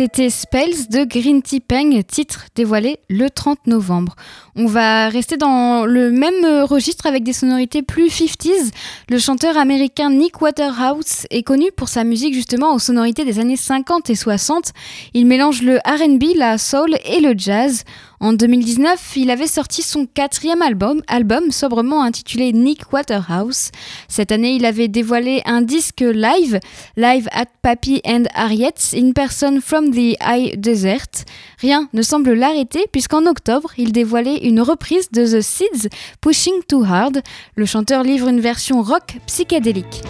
C'était 0.01 0.31
Spells 0.31 0.87
de 0.89 1.03
Green 1.03 1.43
Tea 1.43 1.59
Peng, 1.59 2.01
titre 2.01 2.47
dévoilé 2.55 2.97
le 3.07 3.29
30 3.29 3.67
novembre. 3.67 4.15
On 4.55 4.65
va 4.65 5.09
rester 5.09 5.37
dans 5.37 5.85
le 5.85 6.09
même 6.09 6.63
registre 6.63 7.05
avec 7.05 7.21
des 7.21 7.33
sonorités 7.33 7.83
plus 7.83 8.07
50s. 8.07 8.71
Le 9.09 9.19
chanteur 9.19 9.57
américain 9.57 10.09
Nick 10.09 10.41
Waterhouse 10.41 11.27
est 11.29 11.43
connu 11.43 11.71
pour 11.71 11.87
sa 11.87 12.03
musique 12.03 12.33
justement 12.33 12.73
aux 12.73 12.79
sonorités 12.79 13.25
des 13.25 13.37
années 13.37 13.55
50 13.55 14.09
et 14.09 14.15
60. 14.15 14.71
Il 15.13 15.27
mélange 15.27 15.61
le 15.61 15.77
RB, 15.85 16.35
la 16.35 16.57
soul 16.57 16.95
et 17.05 17.19
le 17.19 17.35
jazz. 17.37 17.83
En 18.21 18.33
2019, 18.33 19.13
il 19.15 19.31
avait 19.31 19.47
sorti 19.47 19.81
son 19.81 20.05
quatrième 20.05 20.61
album, 20.61 21.01
album 21.07 21.49
sobrement 21.49 22.03
intitulé 22.03 22.53
Nick 22.53 22.93
Waterhouse. 22.93 23.71
Cette 24.07 24.31
année, 24.31 24.53
il 24.53 24.65
avait 24.65 24.89
dévoilé 24.89 25.41
un 25.45 25.63
disque 25.63 26.01
live, 26.01 26.59
Live 26.95 27.27
at 27.31 27.47
Papi 27.63 27.99
and 28.05 28.25
Harriet's 28.35 28.93
in 28.93 29.13
Person 29.13 29.59
from 29.59 29.89
the 29.89 30.15
High 30.21 30.55
Desert. 30.55 31.25
Rien 31.57 31.89
ne 31.93 32.03
semble 32.03 32.33
l'arrêter 32.33 32.85
puisqu'en 32.91 33.25
octobre, 33.25 33.71
il 33.79 33.91
dévoilait 33.91 34.45
une 34.45 34.61
reprise 34.61 35.09
de 35.09 35.25
The 35.25 35.41
Seeds, 35.41 35.89
Pushing 36.21 36.61
Too 36.67 36.83
Hard. 36.83 37.23
Le 37.55 37.65
chanteur 37.65 38.03
livre 38.03 38.27
une 38.27 38.39
version 38.39 38.83
rock 38.83 39.17
psychédélique. 39.25 40.03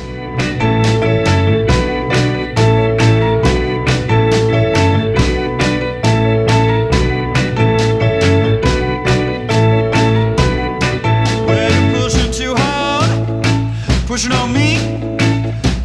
Pushing 14.11 14.33
on 14.33 14.51
me, 14.51 14.75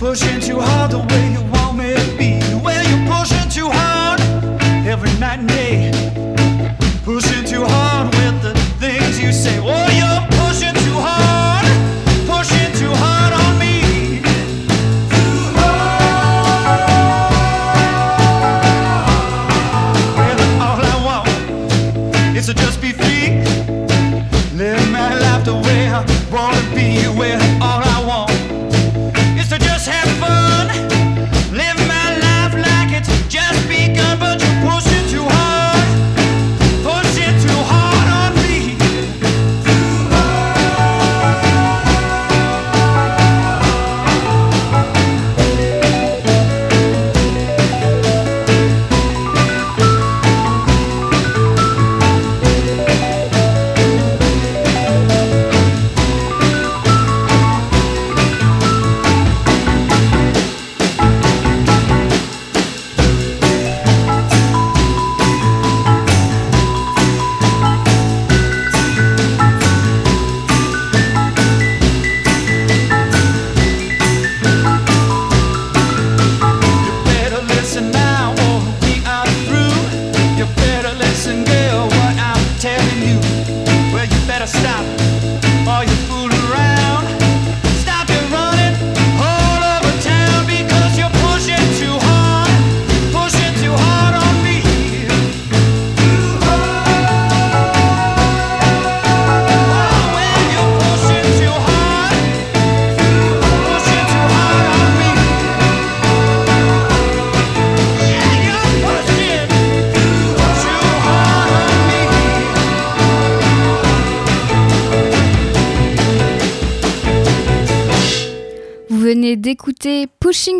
pushing 0.00 0.40
too 0.40 0.58
hard 0.58 0.90
the 0.90 0.98
way 0.98 1.32
you 1.32 1.45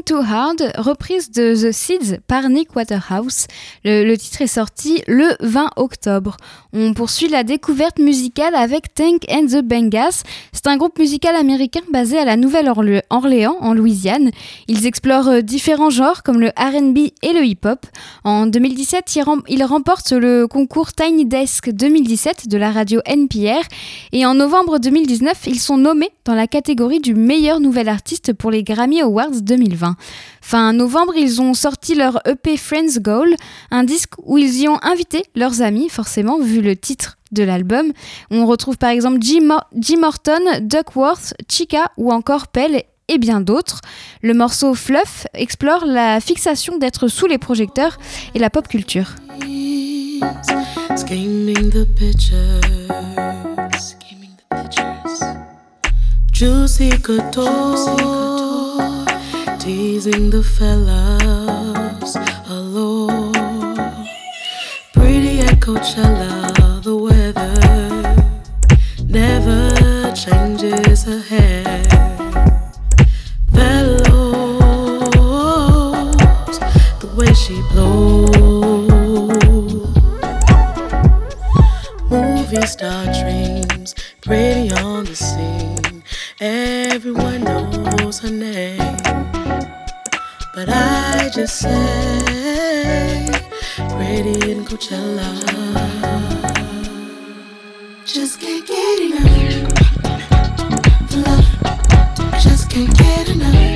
Too 0.04 0.16
Hard, 0.18 0.72
reprise 0.78 1.30
de 1.30 1.54
The 1.54 1.70
Seeds 1.72 2.18
par 2.26 2.48
Nick 2.48 2.74
Waterhouse. 2.74 3.46
Le, 3.84 4.16
titre 4.16 4.42
est 4.42 4.48
sorti 4.48 5.00
le 5.06 5.28
20 5.40 5.70
octobre. 5.76 6.36
On 6.72 6.92
poursuit 6.92 7.28
la 7.28 7.44
découverte 7.44 8.00
musicale 8.00 8.56
avec 8.56 8.92
Tank 8.94 9.22
and 9.30 9.46
the 9.46 9.62
Bangas. 9.62 10.24
C'est 10.52 10.66
un 10.66 10.76
groupe 10.76 10.98
musical 10.98 11.36
américain 11.36 11.82
basé 11.92 12.18
à 12.18 12.24
la 12.24 12.36
Nouvelle-Orléans, 12.36 13.56
en 13.60 13.74
Louisiane. 13.74 14.32
Ils 14.66 14.86
explorent 14.86 15.28
euh, 15.28 15.40
différents 15.40 15.90
genres 15.90 16.24
comme 16.24 16.40
le 16.40 16.48
RB 16.48 16.98
et 17.22 17.32
le 17.32 17.44
hip-hop. 17.44 17.86
En 18.24 18.46
2017, 18.46 19.14
ils, 19.14 19.22
rem- 19.22 19.42
ils 19.48 19.62
remportent 19.62 20.12
le 20.12 20.48
concours 20.48 20.92
Tiny 20.94 21.26
Desk 21.26 21.70
2017 21.70 22.48
de 22.48 22.58
la 22.58 22.72
radio 22.72 23.00
NPR. 23.06 23.62
Et 24.12 24.26
en 24.26 24.34
novembre 24.34 24.78
2019, 24.80 25.46
ils 25.46 25.60
sont 25.60 25.78
nommés 25.78 26.10
dans 26.24 26.34
la 26.34 26.48
catégorie 26.48 27.00
du 27.00 27.14
meilleur 27.14 27.60
nouvel 27.60 27.88
artiste 27.88 28.32
pour 28.32 28.50
les 28.50 28.64
Grammy 28.64 29.00
Awards 29.00 29.30
2020. 29.42 29.75
Fin 30.40 30.72
novembre, 30.72 31.14
ils 31.16 31.40
ont 31.40 31.54
sorti 31.54 31.94
leur 31.94 32.20
EP 32.26 32.56
Friends 32.56 32.98
Goal, 33.00 33.34
un 33.70 33.84
disque 33.84 34.12
où 34.24 34.38
ils 34.38 34.60
y 34.60 34.68
ont 34.68 34.78
invité 34.82 35.24
leurs 35.34 35.62
amis, 35.62 35.88
forcément, 35.88 36.38
vu 36.38 36.60
le 36.60 36.76
titre 36.76 37.18
de 37.32 37.42
l'album. 37.42 37.92
On 38.30 38.46
retrouve 38.46 38.76
par 38.78 38.90
exemple 38.90 39.18
Jim, 39.20 39.42
Mor- 39.44 39.68
Morton, 39.98 40.40
Duckworth, 40.60 41.34
Chica 41.50 41.90
ou 41.96 42.12
encore 42.12 42.48
Pell 42.48 42.82
et 43.08 43.18
bien 43.18 43.40
d'autres. 43.40 43.80
Le 44.22 44.34
morceau 44.34 44.74
Fluff 44.74 45.26
explore 45.34 45.84
la 45.86 46.20
fixation 46.20 46.78
d'être 46.78 47.08
sous 47.08 47.26
les 47.26 47.38
projecteurs 47.38 47.98
et 48.34 48.38
la 48.38 48.50
pop 48.50 48.66
culture. 48.68 49.14
The 51.68 51.84
pictures. 51.96 52.60
The 54.20 54.46
pictures. 54.50 55.36
Juicy 56.32 56.90
couture. 57.02 58.65
Teasing 59.66 60.30
the 60.30 60.44
fellas. 60.44 62.14
Allure. 62.46 63.32
Pretty 64.92 65.40
at 65.40 65.58
Coachella. 65.58 66.84
The 66.84 66.94
weather 66.94 67.52
never 69.08 70.14
changes 70.14 71.02
her 71.02 71.18
hair. 71.18 71.82
Fellows. 73.52 74.30
The 77.00 77.08
way 77.16 77.34
she 77.34 77.60
blows. 77.72 78.86
Movie 82.08 82.66
star 82.68 83.06
dreams, 83.20 83.96
pretty 84.22 84.70
on 84.74 85.06
the 85.06 85.16
scene. 85.16 86.04
Everyone 86.38 87.42
knows 87.42 88.20
her 88.20 88.30
name. 88.30 89.05
But 90.56 90.70
I 90.70 91.28
just 91.34 91.60
say, 91.60 93.28
in 93.78 94.64
Coachella. 94.64 95.28
Just 98.06 98.40
can't 98.40 98.66
get 98.66 99.00
enough. 99.02 99.72
Love, 101.14 102.42
just 102.42 102.70
can't 102.70 102.96
get 102.96 103.28
enough 103.28 103.75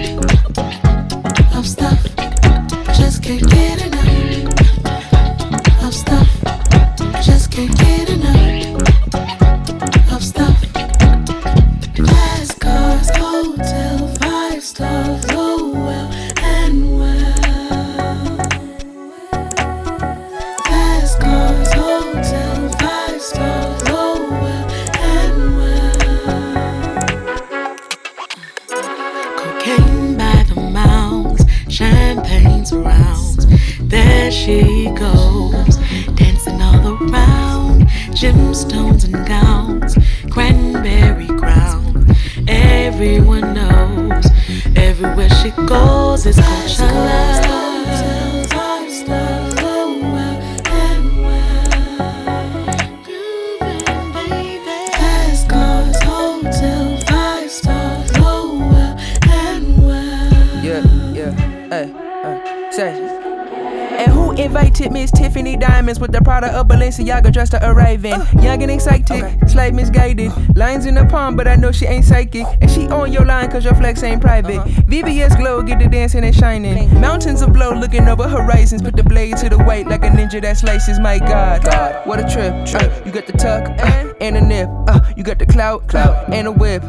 Balenciaga 67.01 67.33
dressed 67.33 67.53
to 67.53 67.71
arrive 67.71 68.05
in? 68.05 68.21
Young 68.43 68.63
and 68.63 68.71
excited, 68.71 69.49
slight 69.49 69.75
misguided. 69.75 70.31
Uh. 70.31 70.41
Lines 70.55 70.87
in 70.87 70.95
the 70.95 71.07
palm, 71.07 71.37
but 71.37 71.49
I 71.49 71.57
know 71.57 71.73
she 71.73 71.87
ain't 71.87 72.05
psychic. 72.05 72.47
And 72.61 72.71
she 72.71 72.87
on 72.89 73.13
your 73.13 73.25
line 73.25 73.51
cause 73.51 73.65
your 73.65 73.75
flex 73.75 74.03
ain't 74.03 74.21
private. 74.21 74.59
Uh-huh. 74.59 74.83
VVS 74.83 75.37
glow, 75.39 75.63
get 75.63 75.79
the 75.79 75.89
dancing 75.89 76.25
and 76.25 76.35
shining. 76.35 77.01
Mountains 77.01 77.43
of 77.43 77.53
blow 77.53 77.73
looking 77.73 78.09
over 78.09 78.29
horizons. 78.29 78.83
Put 78.83 78.97
the 78.97 79.03
blade 79.03 79.37
to 79.39 79.49
the 79.49 79.59
white 79.59 79.87
like 79.87 80.05
a 80.05 80.09
ninja 80.09 80.41
that 80.43 80.59
slices. 80.59 80.99
My 81.01 81.19
God, 81.19 81.65
God, 81.65 82.07
what 82.07 82.19
a 82.19 82.23
trip, 82.23 82.67
trip. 82.67 82.91
Uh, 82.91 83.05
you 83.05 83.13
got 83.13 83.27
the 83.27 83.33
tuck 83.33 83.69
uh, 83.69 83.83
uh-huh. 83.83 84.15
and 84.21 84.37
a 84.37 84.41
nip. 84.41 84.69
Uh, 84.89 85.01
you 85.17 85.23
got 85.23 85.39
the 85.39 85.47
clout, 85.47 85.87
clout 85.89 86.33
and 86.33 86.47
a 86.47 86.53
whip. 86.53 86.83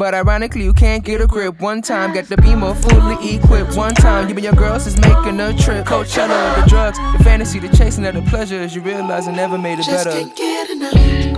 But 0.00 0.14
ironically, 0.14 0.64
you 0.64 0.72
can't 0.72 1.04
get 1.04 1.20
a 1.20 1.26
grip. 1.26 1.60
One 1.60 1.82
time, 1.82 2.14
got 2.14 2.24
the 2.24 2.38
beamer 2.38 2.72
fully 2.74 3.34
equipped. 3.34 3.76
One 3.76 3.94
time, 3.94 4.30
you 4.30 4.34
and 4.34 4.42
your 4.42 4.54
girls 4.54 4.86
is 4.86 4.96
making 4.96 5.38
a 5.38 5.52
trip. 5.52 5.84
Coachella, 5.84 6.64
the 6.64 6.70
drugs, 6.70 6.96
the 7.18 7.22
fantasy, 7.22 7.58
the 7.58 7.68
chasing 7.76 8.06
of 8.06 8.14
the 8.14 8.22
pleasures. 8.22 8.74
You 8.74 8.80
realize 8.80 9.28
I 9.28 9.32
never 9.32 9.58
made 9.58 9.78
it 9.78 9.84
Just 9.84 10.06
better. 10.06 10.18
can't 10.18 10.34
get 10.34 10.70
enough. 10.70 11.29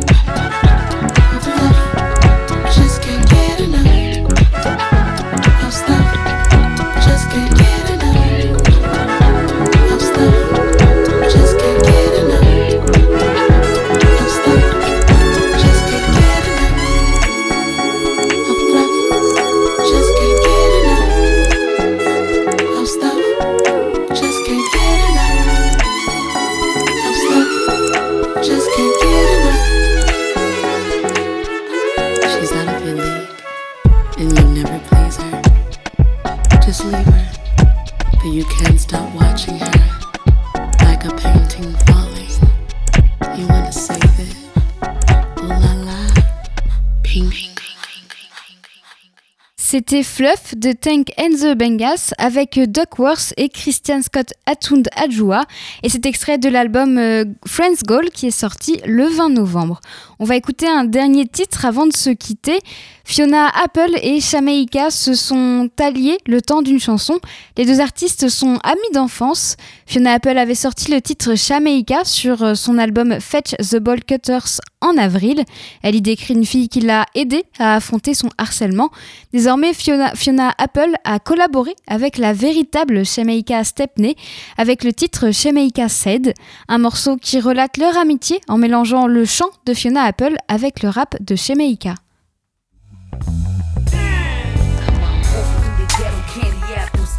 C'était 49.72 50.02
Fluff 50.02 50.54
de 50.54 50.72
Tank 50.72 51.14
and 51.18 51.30
the 51.30 51.56
Bangas 51.56 52.12
avec 52.18 52.60
Duckworth 52.60 53.32
et 53.38 53.48
Christian 53.48 54.02
Scott 54.02 54.34
Atund 54.44 54.86
Adjoa 54.94 55.46
et 55.82 55.88
cet 55.88 56.04
extrait 56.04 56.36
de 56.36 56.50
l'album 56.50 56.98
euh, 56.98 57.24
Friends 57.46 57.82
Goal 57.86 58.10
qui 58.10 58.26
est 58.26 58.38
sorti 58.38 58.82
le 58.84 59.06
20 59.06 59.30
novembre. 59.30 59.80
On 60.18 60.26
va 60.26 60.36
écouter 60.36 60.68
un 60.68 60.84
dernier 60.84 61.26
titre 61.26 61.64
avant 61.64 61.86
de 61.86 61.96
se 61.96 62.10
quitter. 62.10 62.58
Fiona 63.04 63.48
Apple 63.48 63.96
et 64.02 64.20
Shameika 64.20 64.90
se 64.90 65.14
sont 65.14 65.68
alliés 65.78 66.18
le 66.26 66.40
temps 66.40 66.62
d'une 66.62 66.80
chanson. 66.80 67.18
Les 67.56 67.66
deux 67.66 67.80
artistes 67.80 68.28
sont 68.28 68.58
amis 68.62 68.80
d'enfance. 68.94 69.56
Fiona 69.86 70.12
Apple 70.12 70.38
avait 70.38 70.54
sorti 70.54 70.90
le 70.90 71.00
titre 71.00 71.34
Shameika 71.34 72.04
sur 72.04 72.42
euh, 72.42 72.54
son 72.54 72.78
album 72.78 73.20
Fetch 73.20 73.54
the 73.56 73.76
Ball 73.76 74.02
Cutters 74.04 74.60
en 74.80 74.96
avril. 74.96 75.44
Elle 75.82 75.96
y 75.96 76.00
décrit 76.00 76.34
une 76.34 76.46
fille 76.46 76.68
qui 76.68 76.80
l'a 76.80 77.06
aidée 77.14 77.44
à 77.58 77.76
affronter 77.76 78.14
son 78.14 78.28
harcèlement. 78.38 78.90
Désormais, 79.32 79.72
Fiona, 79.74 80.54
Apple 80.58 80.94
a 81.04 81.18
collaboré 81.18 81.74
avec 81.86 82.18
la 82.18 82.32
véritable 82.32 83.04
Shameika 83.04 83.64
Stepney 83.64 84.16
avec 84.56 84.84
le 84.84 84.92
titre 84.92 85.30
Shameika 85.32 85.88
Said, 85.88 86.34
un 86.68 86.78
morceau 86.78 87.16
qui 87.16 87.40
relate 87.40 87.76
leur 87.76 87.96
amitié 87.96 88.40
en 88.48 88.58
mélangeant 88.58 89.06
le 89.06 89.24
chant 89.24 89.50
de 89.66 89.74
Fiona 89.74 90.02
Apple 90.04 90.34
avec 90.48 90.82
le 90.82 90.88
rap 90.88 91.16
de 91.20 91.36
Shameika. 91.36 91.94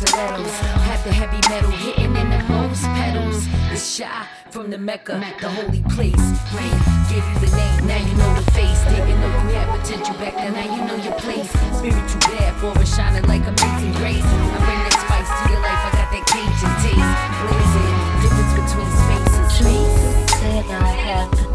The. 0.05 0.17
Have 0.83 1.03
the 1.03 1.11
heavy 1.11 1.41
metal 1.49 1.71
hitting 1.71 2.15
in 2.15 2.29
the 2.29 2.43
most 2.49 2.83
pedals. 2.97 3.47
It's 3.71 3.95
shy 3.95 4.27
from 4.51 4.69
the 4.69 4.77
Mecca, 4.77 5.19
the 5.39 5.49
holy 5.49 5.83
place. 5.95 6.25
Faith 6.53 6.81
gave 7.09 7.25
you 7.25 7.39
the 7.45 7.51
name, 7.55 7.87
now 7.87 7.97
you 7.97 8.13
know 8.15 8.31
the 8.35 8.51
face. 8.51 8.83
Didn't 8.85 9.19
know 9.19 9.31
you 9.49 9.55
had 9.55 9.69
potential 9.79 10.15
back 10.15 10.35
then, 10.35 10.53
now 10.53 10.67
you 10.75 10.81
know 10.85 10.97
your 11.03 11.17
place. 11.19 11.49
Spiritual 11.77 12.21
bad 12.21 12.53
for 12.59 12.73
it, 12.79 12.87
shining 12.87 13.25
like 13.27 13.45
amazing 13.47 13.93
grace. 13.93 14.23
I 14.23 14.59
bring 14.65 14.81
that 14.85 14.97
spice 15.03 15.29
to 15.29 15.43
your 15.51 15.61
life, 15.61 15.81
I 15.81 15.91
got 15.97 16.09
that 16.13 16.25
Cajun 16.29 16.73
taste. 16.83 17.21
Blazing, 17.47 17.95
difference 18.21 18.53
between 18.59 18.89
space 19.03 19.33
and 19.39 19.47
space. 19.51 19.93
said 20.39 20.65
I 20.71 20.87
had 21.07 21.52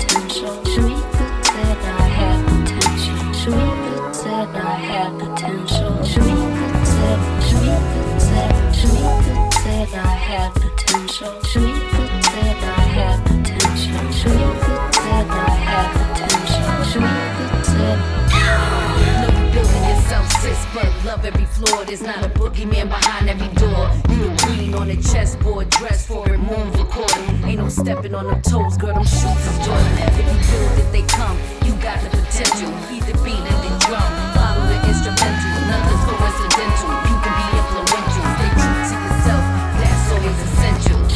I 9.95 10.07
had 10.07 10.53
potential. 10.53 11.33
Shamika 11.41 12.23
said 12.25 12.57
I 12.57 12.81
had 12.97 13.25
potential. 13.25 14.05
Shamika 14.13 14.95
said 14.95 15.27
I 15.31 15.49
had 15.69 15.89
potential. 15.97 16.77
Shamika 16.91 17.65
said. 17.65 17.99
Know 18.45 18.99
you 19.01 19.53
building 19.53 19.85
yourself, 19.89 20.27
sis, 20.43 20.67
but 20.75 21.05
love 21.05 21.25
every 21.25 21.47
floor. 21.47 21.85
There's 21.87 22.03
not 22.03 22.25
a 22.25 22.29
boogeyman 22.29 22.89
behind 22.89 23.31
every 23.31 23.49
door. 23.55 23.91
You 24.11 24.35
queen 24.45 24.75
on 24.75 24.89
the 24.89 24.97
chessboard, 24.97 25.71
dress 25.71 26.07
for 26.07 26.29
it, 26.29 26.39
for 26.77 26.85
court. 26.85 27.19
Ain't 27.45 27.59
no 27.59 27.69
stepping 27.69 28.15
on 28.15 28.27
them 28.27 28.43
toes, 28.43 28.77
girl, 28.77 28.95
them 28.95 29.05
shoes 29.05 29.25
is 29.25 29.59
Jordan. 29.65 29.99
If 30.05 30.17
you 30.19 30.25
build 30.25 30.79
it, 30.79 30.93
they 30.93 31.03
come. 31.03 31.39
You 31.65 31.73
got 31.81 32.01
the 32.03 32.11
potential. 32.11 32.71
The 33.09 33.15
beat 33.25 33.41
and 33.41 33.63
the 33.65 33.87
drum. 33.87 34.18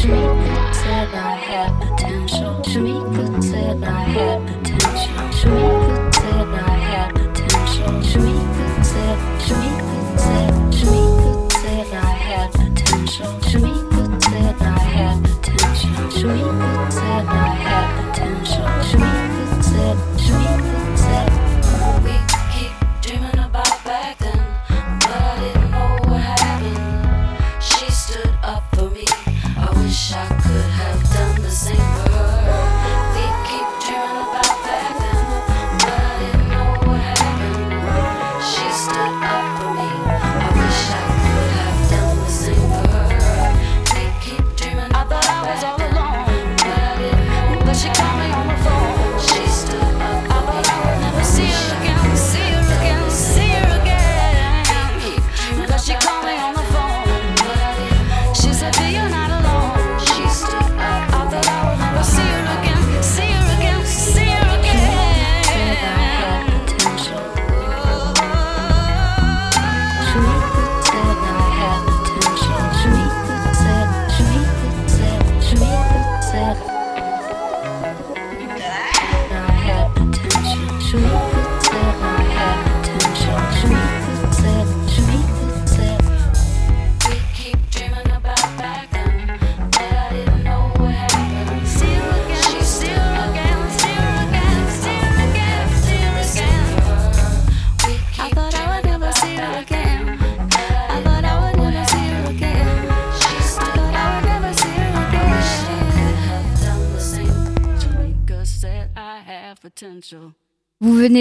She 0.02 0.08
said 0.08 0.18
tell 0.72 1.14
I 1.14 1.36
had 1.36 1.80
potential. 1.80 2.60
She 2.64 2.80
said 3.40 3.84
I 3.84 4.02
had 4.02 4.44
potential. 4.48 5.30
She 5.30 5.46
said 6.18 6.48
tell 6.50 6.54
I 6.54 6.74
had 6.90 7.14
potential. 7.14 8.02
She 8.02 8.18
could 8.18 8.82
tell. 8.82 9.16
She 9.38 9.54
could 9.54 10.18
tell. 10.18 10.72
She 10.72 10.86
I 11.94 12.10
had 12.26 12.50
potential. 12.50 13.61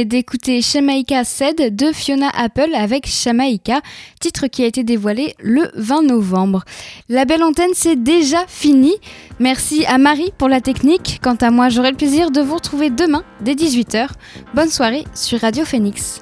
D'écouter 0.06 0.62
Shamaika 0.62 1.24
Said 1.24 1.76
de 1.76 1.92
Fiona 1.92 2.30
Apple 2.36 2.74
avec 2.76 3.08
Shamaika, 3.08 3.82
titre 4.20 4.48
qui 4.48 4.64
a 4.64 4.68
été 4.68 4.84
dévoilé 4.84 5.36
le 5.40 5.70
20 5.76 6.04
novembre. 6.04 6.64
La 7.10 7.26
belle 7.26 7.44
antenne, 7.44 7.72
c'est 7.74 8.02
déjà 8.02 8.46
fini. 8.48 8.94
Merci 9.40 9.86
à 9.86 9.98
Marie 9.98 10.32
pour 10.38 10.50
la 10.50 10.62
technique. 10.62 11.20
Quant 11.22 11.36
à 11.36 11.52
moi, 11.52 11.70
j'aurai 11.70 11.92
le 11.92 11.98
plaisir 11.98 12.32
de 12.32 12.42
vous 12.42 12.56
retrouver 12.56 12.90
demain 12.90 13.24
dès 13.42 13.54
18h. 13.54 14.10
Bonne 14.54 14.70
soirée 14.70 15.06
sur 15.14 15.40
Radio 15.40 15.66
Phoenix. 15.66 16.22